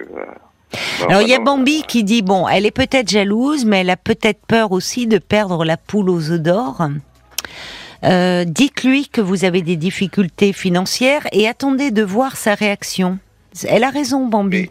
Alors 1.08 1.22
il 1.22 1.28
y 1.28 1.34
a 1.34 1.38
Bambi 1.38 1.82
qui 1.86 2.04
dit 2.04 2.20
bon, 2.22 2.46
elle 2.48 2.66
est 2.66 2.70
peut-être 2.70 3.08
jalouse, 3.08 3.64
mais 3.64 3.80
elle 3.80 3.90
a 3.90 3.96
peut-être 3.96 4.44
peur 4.46 4.72
aussi 4.72 5.06
de 5.06 5.18
perdre 5.18 5.64
la 5.64 5.76
poule 5.76 6.10
aux 6.10 6.30
œufs 6.30 6.40
d'or. 6.40 6.82
Euh, 8.04 8.44
dites-lui 8.44 9.08
que 9.08 9.20
vous 9.22 9.44
avez 9.46 9.62
des 9.62 9.76
difficultés 9.76 10.52
financières 10.52 11.26
et 11.32 11.48
attendez 11.48 11.90
de 11.90 12.02
voir 12.02 12.36
sa 12.36 12.54
réaction. 12.54 13.18
Elle 13.62 13.84
a 13.84 13.90
raison, 13.90 14.26
Bambi. 14.26 14.70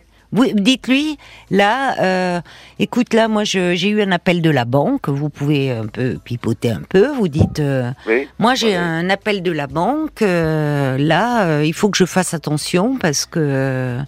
Dites-lui 0.53 1.17
là, 1.51 1.95
euh, 2.01 2.41
écoute 2.79 3.13
là, 3.13 3.27
moi 3.27 3.43
j'ai 3.43 3.89
eu 3.89 4.01
un 4.01 4.11
appel 4.11 4.41
de 4.41 4.49
la 4.49 4.65
banque. 4.65 5.09
Vous 5.09 5.29
pouvez 5.29 5.71
un 5.71 5.87
peu 5.87 6.17
pipoter 6.23 6.71
un 6.71 6.81
peu. 6.87 7.07
Vous 7.07 7.27
dites, 7.27 7.59
euh, 7.59 7.91
moi 8.39 8.55
j'ai 8.55 8.75
un 8.75 9.09
appel 9.09 9.43
de 9.43 9.51
la 9.51 9.67
banque. 9.67 10.21
là, 10.21 11.61
il 11.63 11.73
faut 11.73 11.89
que 11.89 11.97
je 11.97 12.05
fasse 12.05 12.33
attention 12.33 12.97
parce 12.97 13.25
que 13.25 13.99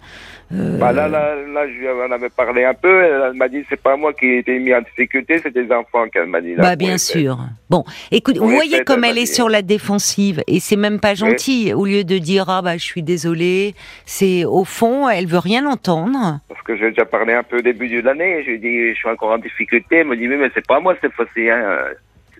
euh, 0.54 0.78
bah 0.78 0.92
là, 0.92 1.08
là, 1.08 1.36
là, 1.36 1.68
je 1.68 1.74
lui 1.74 1.90
en 1.90 2.12
avais 2.12 2.30
parlé 2.30 2.66
un 2.66 2.76
peu. 2.76 3.04
Elle, 3.04 3.34
m'a 3.34 3.50
dit 3.50 3.64
c'est 3.68 3.82
pas 3.82 3.98
moi 3.98 4.14
qui 4.14 4.26
ai 4.28 4.38
été 4.40 4.60
mis 4.60 4.74
en 4.76 4.82
difficulté, 4.82 5.40
c'est 5.42 5.54
des 5.54 5.72
enfants 5.72 6.08
qu'elle 6.12 6.28
m'a 6.28 6.40
dit. 6.40 6.54
bah 6.56 6.76
bien 6.76 7.00
sûr. 7.00 7.40
Bon, 7.70 7.84
écoute, 8.12 8.38
vous 8.38 8.50
voyez 8.50 8.84
comme 8.84 9.04
elle, 9.04 9.18
est 9.18 9.26
sur 9.26 9.50
la 9.50 9.64
défensive 9.64 10.44
et 10.48 10.60
c'est 10.60 10.76
même 10.76 11.00
pas 11.00 11.16
gentil. 11.16 11.74
Au 11.74 11.86
lieu 11.86 12.04
de 12.04 12.20
dire 12.20 12.46
ah 12.48 12.62
bah 12.62 12.78
je 12.78 12.84
suis 12.84 13.02
désolée, 13.02 13.74
c'est 14.06 14.46
au 14.46 14.64
fond 14.66 15.10
elle 15.10 15.26
veut 15.26 15.40
rien 15.40 15.66
entendre. 15.66 16.14
Parce 16.47 16.62
que 16.63 16.78
j'ai 16.78 16.89
déjà 16.89 17.06
parlé 17.06 17.34
un 17.34 17.43
peu 17.43 17.60
au 17.60 17.62
début 17.62 17.89
de 17.89 18.01
l'année. 18.01 18.43
Je 18.43 18.49
lui 18.49 18.56
ai 18.56 18.60
dit 18.60 18.93
je 18.93 18.97
suis 18.97 19.10
encore 19.10 19.32
en 19.32 19.38
difficulté. 19.38 19.97
Elle 19.97 20.08
me 20.08 20.17
dit 20.17 20.28
mais, 20.28 20.38
mais 20.38 20.51
c'est 20.54 20.65
pas 20.65 20.80
moi 20.80 20.95
cette 21.01 21.13
fois-ci. 21.13 21.49
Hein. 21.49 21.63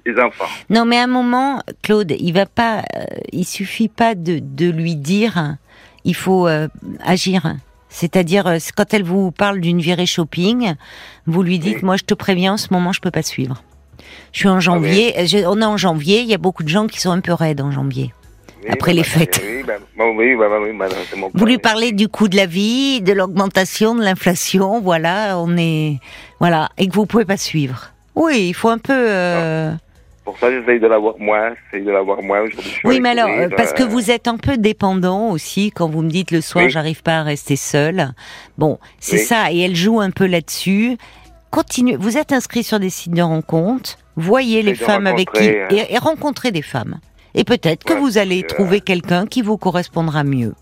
des 0.06 0.20
enfants. 0.20 0.46
Non, 0.70 0.86
mais 0.86 0.98
à 0.98 1.04
un 1.04 1.08
moment, 1.08 1.62
Claude, 1.82 2.14
il 2.20 2.32
va 2.32 2.46
pas, 2.46 2.80
euh, 2.96 3.06
il 3.32 3.46
suffit 3.46 3.90
pas 3.90 4.14
de, 4.14 4.40
de 4.40 4.70
lui 4.70 4.96
dire, 4.96 5.58
il 6.04 6.16
faut 6.16 6.48
euh, 6.48 6.68
agir. 7.04 7.56
C'est-à-dire, 7.90 8.46
euh, 8.48 8.58
quand 8.76 8.94
elle 8.94 9.04
vous 9.04 9.32
parle 9.32 9.60
d'une 9.62 9.80
virée 9.80 10.06
shopping, 10.06 10.76
vous 11.26 11.44
lui 11.44 11.60
dites, 11.60 11.82
moi 11.82 11.96
je 11.98 12.04
te 12.04 12.14
préviens, 12.14 12.54
en 12.54 12.58
ce 12.58 12.68
moment 12.72 12.92
je 12.92 13.02
peux 13.02 13.12
pas 13.12 13.24
suivre. 13.24 13.64
Je 14.32 14.40
suis 14.40 14.50
en 14.50 14.60
janvier, 14.60 15.16
on 15.48 15.62
est 15.62 15.66
en 15.66 15.78
janvier, 15.78 16.20
il 16.20 16.28
y 16.28 16.34
a 16.34 16.38
beaucoup 16.38 16.64
de 16.64 16.70
gens 16.70 16.88
qui 16.88 17.00
sont 17.00 17.12
un 17.12 17.22
peu 17.22 17.34
raides 17.34 17.62
en 17.62 17.72
janvier. 17.72 18.14
Après 18.70 18.94
les 18.94 19.04
fêtes. 19.04 19.42
vous 21.34 21.46
lui 21.46 21.58
parlez 21.58 21.92
du 21.92 22.08
coût 22.08 22.28
de 22.28 22.36
la 22.36 22.46
vie, 22.46 23.02
de 23.02 23.14
l'augmentation, 23.14 23.96
de 23.96 24.04
l'inflation, 24.04 24.82
voilà, 24.82 25.38
on 25.38 25.58
est, 25.58 26.00
voilà, 26.40 26.70
et 26.78 26.88
que 26.88 26.94
vous 26.94 27.06
pouvez 27.06 27.26
pas 27.26 27.38
suivre. 27.38 27.92
Oui, 28.16 28.48
il 28.50 28.54
faut 28.54 28.70
un 28.70 28.78
peu. 28.78 28.94
Euh, 28.94 29.74
pour 30.24 30.40
ça, 30.40 30.50
j'essaye 30.50 30.80
de 30.80 30.88
l'avoir 30.88 31.16
moins, 31.20 31.54
j'essaye 31.66 31.86
de 31.86 31.92
l'avoir 31.92 32.22
moins 32.24 32.42
aujourd'hui. 32.42 32.80
Oui, 32.84 33.00
mais 33.00 33.10
alors, 33.10 33.30
parce 33.56 33.74
que 33.74 33.84
vous 33.84 34.10
êtes 34.10 34.28
un 34.28 34.38
peu 34.38 34.58
dépendant 34.58 35.30
aussi, 35.30 35.72
quand 35.72 35.88
vous 35.88 36.02
me 36.02 36.10
dites 36.10 36.32
le 36.32 36.42
soir, 36.42 36.68
j'arrive 36.70 37.04
pas 37.04 37.20
à 37.20 37.24
rester 37.24 37.56
seul. 37.56 38.12
Bon, 38.58 38.80
c'est 39.00 39.20
ça, 39.20 39.52
et 39.52 39.60
elle 39.60 39.76
joue 39.76 40.00
un 40.00 40.12
peu 40.12 40.26
là-dessus. 40.26 40.98
Continuez, 41.52 41.96
vous 41.96 42.18
êtes 42.18 42.34
inscrit 42.34 42.64
sur 42.64 42.80
des 42.80 42.90
sites 42.90 43.14
de 43.14 43.22
rencontres, 43.22 43.98
voyez 44.16 44.62
les 44.62 44.76
femmes 44.76 45.08
avec 45.08 45.32
qui, 45.32 45.48
hein. 45.48 45.68
et, 45.70 45.98
rencontrez 46.00 46.52
des 46.52 46.62
femmes. 46.62 47.00
Et 47.36 47.44
peut-être 47.44 47.84
que 47.84 47.94
vous 47.94 48.18
allez 48.18 48.44
trouver 48.44 48.82
quelqu'un 48.82 49.28
qui 49.28 49.42
vous 49.42 49.58
correspondra 49.58 50.24
mieux. 50.24 50.54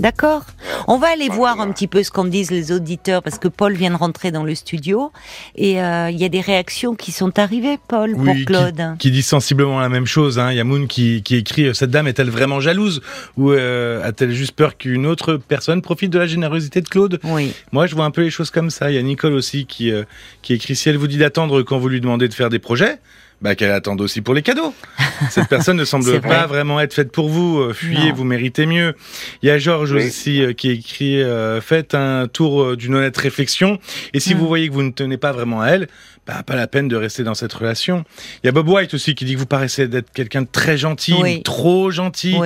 D'accord? 0.00 0.44
On 0.88 0.98
va 0.98 1.08
aller 1.12 1.28
voir 1.28 1.60
un 1.60 1.70
petit 1.70 1.86
peu 1.86 2.02
ce 2.02 2.10
qu'en 2.10 2.24
disent 2.24 2.50
les 2.50 2.72
auditeurs 2.72 3.22
parce 3.22 3.38
que 3.38 3.46
Paul 3.46 3.74
vient 3.74 3.90
de 3.90 3.96
rentrer 3.96 4.32
dans 4.32 4.42
le 4.42 4.54
studio 4.56 5.12
et 5.54 5.80
euh, 5.80 6.10
il 6.10 6.18
y 6.18 6.24
a 6.24 6.28
des 6.28 6.40
réactions 6.40 6.96
qui 6.96 7.12
sont 7.12 7.38
arrivées, 7.38 7.78
Paul, 7.86 8.16
pour 8.16 8.34
Claude. 8.44 8.96
Qui, 8.98 9.12
dit 9.12 9.22
sensiblement 9.22 9.78
la 9.78 9.88
même 9.88 10.06
chose. 10.06 10.40
Hein. 10.40 10.50
Il 10.50 10.56
y 10.56 10.60
a 10.60 10.64
Moon 10.64 10.86
qui, 10.86 11.22
écrit 11.30 11.66
euh, 11.66 11.72
Cette 11.72 11.90
dame 11.90 12.08
est-elle 12.08 12.30
vraiment 12.30 12.58
jalouse? 12.58 13.00
Ou 13.36 13.52
euh, 13.52 14.02
a-t-elle 14.02 14.32
juste 14.32 14.56
peur 14.56 14.76
qu'une 14.76 15.06
autre 15.06 15.36
personne 15.36 15.82
profite 15.82 16.10
de 16.10 16.18
la 16.18 16.26
générosité 16.26 16.80
de 16.80 16.88
Claude? 16.88 17.20
Oui. 17.22 17.52
Moi, 17.70 17.86
je 17.86 17.94
vois 17.94 18.04
un 18.04 18.10
peu 18.10 18.22
les 18.22 18.30
choses 18.30 18.50
comme 18.50 18.70
ça. 18.70 18.90
Il 18.90 18.96
y 18.96 18.98
a 18.98 19.02
Nicole 19.02 19.34
aussi 19.34 19.66
qui, 19.66 19.92
qui 20.42 20.54
écrit 20.54 20.74
Si 20.74 20.88
elle 20.88 20.96
vous 20.96 21.06
dit 21.06 21.18
d'attendre 21.18 21.62
quand 21.62 21.78
vous 21.78 21.88
lui 21.88 22.00
demandez 22.00 22.26
de 22.26 22.34
faire 22.34 22.48
des 22.48 22.58
projets, 22.58 22.98
bah, 23.42 23.56
qu'elle 23.56 23.72
attende 23.72 24.00
aussi 24.00 24.20
pour 24.20 24.34
les 24.34 24.42
cadeaux. 24.42 24.72
Cette 25.30 25.48
personne 25.48 25.76
ne 25.76 25.84
semble 25.84 26.20
pas 26.20 26.46
vraiment 26.46 26.80
être 26.80 26.94
faite 26.94 27.10
pour 27.10 27.28
vous. 27.28 27.58
Euh, 27.58 27.72
fuyez, 27.72 28.12
vous 28.12 28.24
méritez 28.24 28.66
mieux. 28.66 28.94
Il 29.42 29.48
y 29.48 29.50
a 29.50 29.58
Georges 29.58 29.92
aussi 29.92 30.42
euh, 30.42 30.52
qui 30.52 30.70
écrit 30.70 31.20
euh, 31.20 31.60
Faites 31.60 31.94
un 31.94 32.28
tour 32.28 32.76
d'une 32.76 32.94
honnête 32.94 33.16
réflexion. 33.16 33.78
Et 34.14 34.20
si 34.20 34.34
mm. 34.34 34.38
vous 34.38 34.46
voyez 34.46 34.68
que 34.68 34.72
vous 34.72 34.82
ne 34.82 34.90
tenez 34.90 35.16
pas 35.16 35.32
vraiment 35.32 35.60
à 35.60 35.68
elle, 35.68 35.88
bah, 36.24 36.44
pas 36.46 36.54
la 36.54 36.68
peine 36.68 36.86
de 36.86 36.94
rester 36.94 37.24
dans 37.24 37.34
cette 37.34 37.52
relation. 37.52 38.04
Il 38.42 38.46
y 38.46 38.48
a 38.48 38.52
Bob 38.52 38.68
White 38.68 38.94
aussi 38.94 39.16
qui 39.16 39.24
dit 39.24 39.34
que 39.34 39.40
vous 39.40 39.46
paraissez 39.46 39.88
d'être 39.88 40.12
quelqu'un 40.12 40.42
de 40.42 40.48
très 40.50 40.78
gentil, 40.78 41.42
trop 41.42 41.90
gentil. 41.90 42.36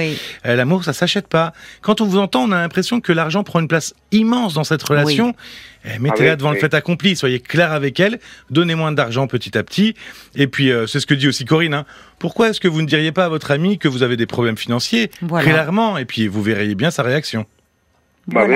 L'amour, 0.45 0.83
ça 0.83 0.95
s'achète 0.95 1.29
pas. 1.29 1.53
Quand 1.83 2.01
on 2.01 2.07
vous 2.07 2.19
entend, 2.19 2.45
on 2.45 2.53
a 2.53 2.57
l'impression 2.57 3.03
que 3.03 3.13
l'argent 3.13 3.45
prend 3.45 3.61
une 3.61 3.69
place 3.69 3.95
immense 4.13 4.55
dans 4.55 4.65
cette 4.65 4.83
relation. 4.83 5.35
Eh, 5.87 5.99
mettez-la 5.99 6.33
ah 6.33 6.37
devant 6.37 6.51
le 6.51 6.59
fait 6.59 6.75
accompli, 6.75 7.15
soyez 7.15 7.39
clair 7.41 7.73
avec 7.73 8.01
elle, 8.01 8.19
donnez 8.51 8.75
moins 8.75 8.93
d'argent 8.93 9.27
petit 9.27 9.57
à 9.57 9.63
petit. 9.63 9.95
Et 10.35 10.49
puis, 10.49 10.71
euh, 10.71 10.87
c'est 10.87 10.99
ce 10.99 11.07
que 11.07 11.15
dit 11.15 11.29
aussi 11.29 11.45
Corinne. 11.45 11.75
Hein. 11.75 11.87
Pourquoi 12.19 12.49
est-ce 12.49 12.61
que 12.61 12.69
vous 12.69 12.83
ne 12.83 12.87
diriez 12.87 13.13
pas 13.13 13.27
à 13.27 13.29
votre 13.29 13.51
ami 13.51 13.79
que 13.79 13.89
vous 13.89 14.03
avez 14.03 14.17
des 14.17 14.27
problèmes 14.27 14.57
financiers 14.57 15.11
Clairement, 15.41 15.97
et 15.97 16.05
puis 16.05 16.27
vous 16.27 16.43
verriez 16.43 16.75
bien 16.75 16.91
sa 16.91 17.03
réaction. 17.03 17.47
Bah 18.27 18.47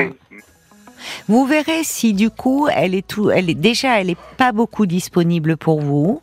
vous 1.29 1.47
verrez 1.47 1.83
si 1.83 2.13
du 2.13 2.29
coup 2.29 2.69
elle 2.75 2.95
est 2.95 3.07
tout, 3.07 3.31
elle 3.31 3.49
est 3.49 3.55
déjà 3.55 4.01
elle 4.01 4.11
est 4.11 4.19
pas 4.37 4.53
beaucoup 4.53 4.85
disponible 4.85 5.57
pour 5.57 5.81
vous. 5.81 6.21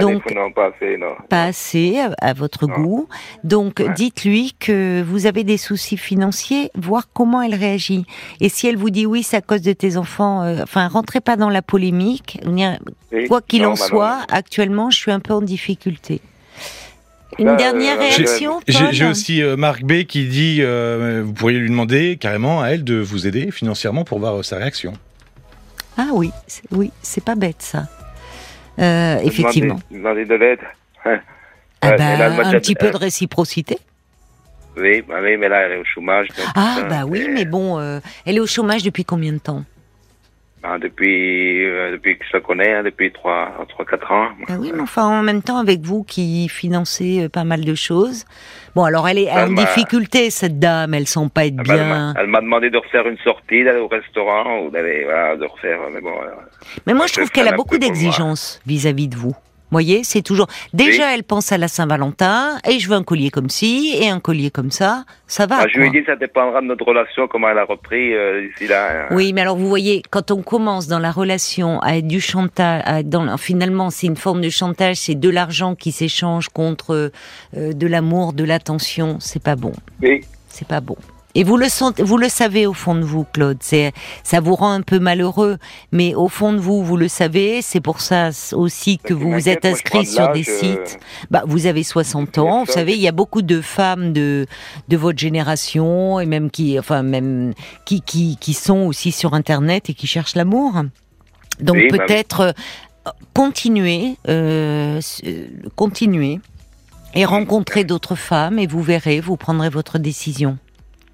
Donc 0.00 0.30
non, 0.34 0.50
pas 0.52 0.66
assez, 0.66 0.96
non. 0.96 1.14
Pas 1.28 1.44
assez 1.44 1.98
à, 2.20 2.32
votre 2.32 2.66
goût. 2.66 3.08
Donc 3.44 3.82
dites-lui 3.94 4.54
que 4.58 5.02
vous 5.02 5.26
avez 5.26 5.44
des 5.44 5.56
soucis 5.56 5.96
financiers, 5.96 6.70
voir 6.74 7.08
comment 7.12 7.42
elle 7.42 7.54
réagit. 7.54 8.06
Et 8.40 8.48
si 8.48 8.66
elle 8.66 8.76
vous 8.76 8.90
dit 8.90 9.06
oui, 9.06 9.22
c'est 9.22 9.36
à 9.36 9.42
cause 9.42 9.62
de 9.62 9.72
tes 9.72 9.96
enfants, 9.96 10.42
euh, 10.42 10.62
enfin 10.62 10.88
rentrez 10.88 11.20
pas 11.20 11.36
dans 11.36 11.50
la 11.50 11.62
polémique. 11.62 12.40
Quoi 13.28 13.40
qu'il 13.40 13.64
en 13.66 13.70
bah 13.70 13.76
soit, 13.76 14.18
actuellement 14.28 14.90
je 14.90 14.98
suis 14.98 15.12
un 15.12 15.20
peu 15.20 15.32
en 15.32 15.42
difficulté. 15.42 16.20
Une 17.38 17.46
bah, 17.46 17.56
dernière 17.56 17.96
euh, 17.96 18.00
réaction 18.00 18.60
J'ai 18.68 19.06
aussi 19.06 19.42
euh, 19.42 19.56
Marc 19.56 19.82
B 19.82 20.04
qui 20.04 20.26
dit 20.26 20.58
euh, 20.60 21.22
vous 21.24 21.32
pourriez 21.32 21.58
lui 21.58 21.68
demander 21.68 22.16
carrément 22.16 22.62
à 22.62 22.68
elle 22.68 22.84
de 22.84 22.96
vous 22.96 23.26
aider 23.26 23.50
financièrement 23.50 24.04
pour 24.04 24.18
voir 24.18 24.44
sa 24.44 24.56
réaction. 24.56 24.92
Ah 25.96 26.08
oui, 26.12 26.30
oui, 26.70 26.90
c'est 27.02 27.24
pas 27.24 27.34
bête 27.34 27.62
ça. 27.62 27.86
Effectivement. 28.78 29.80
Demander, 29.90 30.24
de 30.24 30.34
l'aide. 30.34 30.60
Ah 31.86 31.96
bah, 31.98 32.46
un 32.46 32.52
petit 32.52 32.74
peu 32.74 32.90
de 32.90 32.96
réciprocité. 32.96 33.76
Oui, 34.74 35.02
bah 35.06 35.16
oui, 35.22 35.36
mais 35.36 35.50
là 35.50 35.66
elle 35.66 35.72
est 35.72 35.76
au 35.76 35.84
chômage. 35.84 36.28
ah 36.54 36.78
bah 36.88 37.04
oui, 37.06 37.28
mais 37.30 37.44
bon, 37.44 37.78
elle 38.24 38.36
est 38.36 38.40
au 38.40 38.46
chômage 38.46 38.82
depuis 38.82 39.04
combien 39.04 39.34
de 39.34 39.38
temps? 39.38 39.64
Ben, 40.64 40.78
depuis, 40.78 41.62
euh, 41.62 41.92
depuis 41.92 42.16
que 42.16 42.24
je 42.24 42.32
la 42.32 42.40
connais, 42.40 42.72
hein, 42.72 42.82
depuis 42.82 43.10
3-4 43.10 44.12
ans. 44.12 44.28
Ah 44.48 44.54
oui, 44.58 44.72
mais 44.74 44.80
enfin, 44.80 45.04
en 45.04 45.22
même 45.22 45.42
temps, 45.42 45.58
avec 45.58 45.82
vous 45.82 46.04
qui 46.04 46.48
financez 46.48 47.24
euh, 47.24 47.28
pas 47.28 47.44
mal 47.44 47.66
de 47.66 47.74
choses. 47.74 48.24
Bon, 48.74 48.84
alors 48.84 49.06
elle 49.06 49.18
est 49.18 49.30
en 49.30 49.52
difficulté, 49.52 50.30
cette 50.30 50.58
dame, 50.58 50.94
elle 50.94 51.06
sent 51.06 51.28
pas 51.34 51.44
être 51.44 51.56
ah, 51.58 51.62
bien. 51.62 52.14
Elle 52.18 52.28
m'a 52.28 52.40
demandé 52.40 52.70
de 52.70 52.78
refaire 52.78 53.06
une 53.06 53.18
sortie, 53.18 53.62
d'aller 53.62 53.80
au 53.80 53.88
restaurant, 53.88 54.60
ou 54.60 54.70
d'aller, 54.70 55.04
voilà, 55.04 55.36
de 55.36 55.44
refaire, 55.44 55.80
mais 55.92 56.00
bon. 56.00 56.14
Mais 56.86 56.94
moi, 56.94 57.08
je 57.08 57.12
trouve 57.12 57.30
qu'elle 57.30 57.48
a 57.48 57.52
beaucoup 57.52 57.76
d'exigences 57.76 58.62
vis-à-vis 58.66 59.08
de 59.08 59.16
vous 59.16 59.36
voyez, 59.74 60.04
c'est 60.04 60.22
toujours. 60.22 60.46
Déjà, 60.72 61.14
elle 61.14 61.24
pense 61.24 61.52
à 61.52 61.58
la 61.58 61.68
Saint-Valentin 61.68 62.58
et 62.68 62.78
je 62.78 62.88
veux 62.88 62.96
un 62.96 63.02
collier 63.02 63.30
comme 63.30 63.50
ci 63.50 63.94
et 64.00 64.08
un 64.08 64.20
collier 64.20 64.50
comme 64.50 64.70
ça. 64.70 65.04
Ça 65.26 65.46
va. 65.46 65.56
Ah, 65.60 65.66
je 65.68 65.78
lui 65.78 65.88
ai 65.88 65.90
dit 65.90 66.02
ça 66.06 66.16
dépendra 66.16 66.60
de 66.60 66.66
notre 66.66 66.84
relation, 66.84 67.28
comment 67.28 67.48
elle 67.48 67.58
a 67.58 67.64
repris 67.64 68.14
euh, 68.14 68.48
d'ici 68.48 68.66
là. 68.68 69.08
Oui, 69.10 69.32
mais 69.32 69.40
alors 69.40 69.56
vous 69.56 69.68
voyez, 69.68 70.02
quand 70.10 70.30
on 70.30 70.42
commence 70.42 70.86
dans 70.86 70.98
la 70.98 71.10
relation 71.10 71.80
à 71.80 71.96
être 71.96 72.06
du 72.06 72.20
chantage, 72.20 73.04
dans, 73.04 73.36
finalement, 73.36 73.90
c'est 73.90 74.06
une 74.06 74.16
forme 74.16 74.40
de 74.40 74.50
chantage, 74.50 74.96
c'est 74.96 75.14
de 75.14 75.28
l'argent 75.28 75.74
qui 75.74 75.92
s'échange 75.92 76.48
contre 76.48 77.10
euh, 77.56 77.72
de 77.72 77.86
l'amour, 77.86 78.32
de 78.32 78.44
l'attention. 78.44 79.18
C'est 79.20 79.42
pas 79.42 79.56
bon. 79.56 79.72
Oui. 80.02 80.22
C'est 80.48 80.68
pas 80.68 80.80
bon. 80.80 80.96
Et 81.36 81.42
vous 81.42 81.56
le 81.56 81.68
sentez, 81.68 82.02
vous 82.02 82.16
le 82.16 82.28
savez 82.28 82.66
au 82.66 82.72
fond 82.72 82.94
de 82.94 83.02
vous, 83.02 83.24
Claude. 83.24 83.58
C'est, 83.60 83.92
ça 84.22 84.40
vous 84.40 84.54
rend 84.54 84.72
un 84.72 84.82
peu 84.82 85.00
malheureux, 85.00 85.58
mais 85.90 86.14
au 86.14 86.28
fond 86.28 86.52
de 86.52 86.58
vous, 86.58 86.84
vous 86.84 86.96
le 86.96 87.08
savez. 87.08 87.60
C'est 87.60 87.80
pour 87.80 88.00
ça 88.00 88.30
aussi 88.52 88.98
que 88.98 89.12
vous 89.12 89.32
vous 89.32 89.48
êtes 89.48 89.64
inscrit 89.64 90.06
sur 90.06 90.30
des 90.32 90.48
euh, 90.48 90.58
sites. 90.58 90.98
Bah, 91.30 91.42
vous 91.46 91.66
avez 91.66 91.82
60 91.82 92.38
ans. 92.38 92.64
Vous 92.64 92.72
savez, 92.72 92.94
il 92.94 93.00
y 93.00 93.08
a 93.08 93.12
beaucoup 93.12 93.42
de 93.42 93.60
femmes 93.60 94.12
de 94.12 94.46
de 94.88 94.96
votre 94.96 95.18
génération 95.18 96.20
et 96.20 96.26
même 96.26 96.50
qui, 96.50 96.78
enfin 96.78 97.02
même 97.02 97.52
qui 97.84 98.00
qui 98.00 98.36
qui 98.36 98.54
sont 98.54 98.80
aussi 98.86 99.10
sur 99.10 99.34
Internet 99.34 99.90
et 99.90 99.94
qui 99.94 100.06
cherchent 100.06 100.36
l'amour. 100.36 100.82
Donc 101.60 101.76
bah 101.90 101.98
peut-être 101.98 102.40
euh, 102.40 102.52
continuer, 103.32 104.16
euh, 104.28 105.00
continuer 105.76 106.40
et 107.14 107.24
rencontrer 107.24 107.84
d'autres 107.84 108.16
femmes 108.16 108.58
et 108.58 108.66
vous 108.66 108.82
verrez, 108.82 109.20
vous 109.20 109.36
prendrez 109.36 109.68
votre 109.68 109.98
décision. 109.98 110.58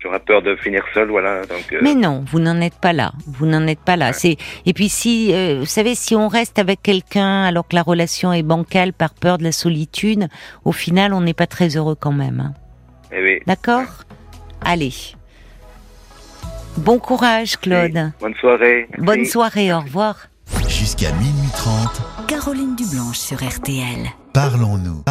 J'aurais 0.02 0.20
peur 0.20 0.40
de 0.40 0.56
finir 0.56 0.82
seul, 0.94 1.08
voilà. 1.10 1.42
Donc, 1.42 1.72
euh. 1.72 1.78
Mais 1.82 1.94
non, 1.94 2.24
vous 2.26 2.40
n'en 2.40 2.60
êtes 2.60 2.78
pas 2.80 2.94
là. 2.94 3.12
Vous 3.26 3.44
n'en 3.44 3.66
êtes 3.66 3.80
pas 3.80 3.96
là. 3.96 4.12
C'est 4.14 4.36
et 4.64 4.72
puis 4.72 4.88
si 4.88 5.32
euh, 5.34 5.58
vous 5.60 5.66
savez 5.66 5.94
si 5.94 6.16
on 6.16 6.28
reste 6.28 6.58
avec 6.58 6.82
quelqu'un 6.82 7.44
alors 7.44 7.68
que 7.68 7.76
la 7.76 7.82
relation 7.82 8.32
est 8.32 8.42
bancale 8.42 8.92
par 8.94 9.12
peur 9.12 9.36
de 9.36 9.44
la 9.44 9.52
solitude, 9.52 10.28
au 10.64 10.72
final 10.72 11.12
on 11.12 11.20
n'est 11.20 11.34
pas 11.34 11.46
très 11.46 11.76
heureux 11.76 11.96
quand 11.98 12.12
même. 12.12 12.40
Hein. 12.40 12.54
Eh 13.12 13.22
oui. 13.22 13.38
D'accord? 13.46 13.88
Allez. 14.64 14.92
Bon 16.78 16.98
courage, 16.98 17.58
Claude. 17.58 17.92
Oui. 17.94 18.12
Bonne 18.20 18.34
soirée. 18.36 18.88
Bonne 18.98 19.24
soirée, 19.26 19.72
au 19.72 19.80
revoir. 19.80 20.28
Jusqu'à 20.68 21.12
minuit 21.12 21.50
30, 21.52 22.26
Caroline 22.26 22.74
Dublanche 22.74 23.18
sur 23.18 23.36
RTL. 23.36 24.08
parlons-nous. 24.32 25.02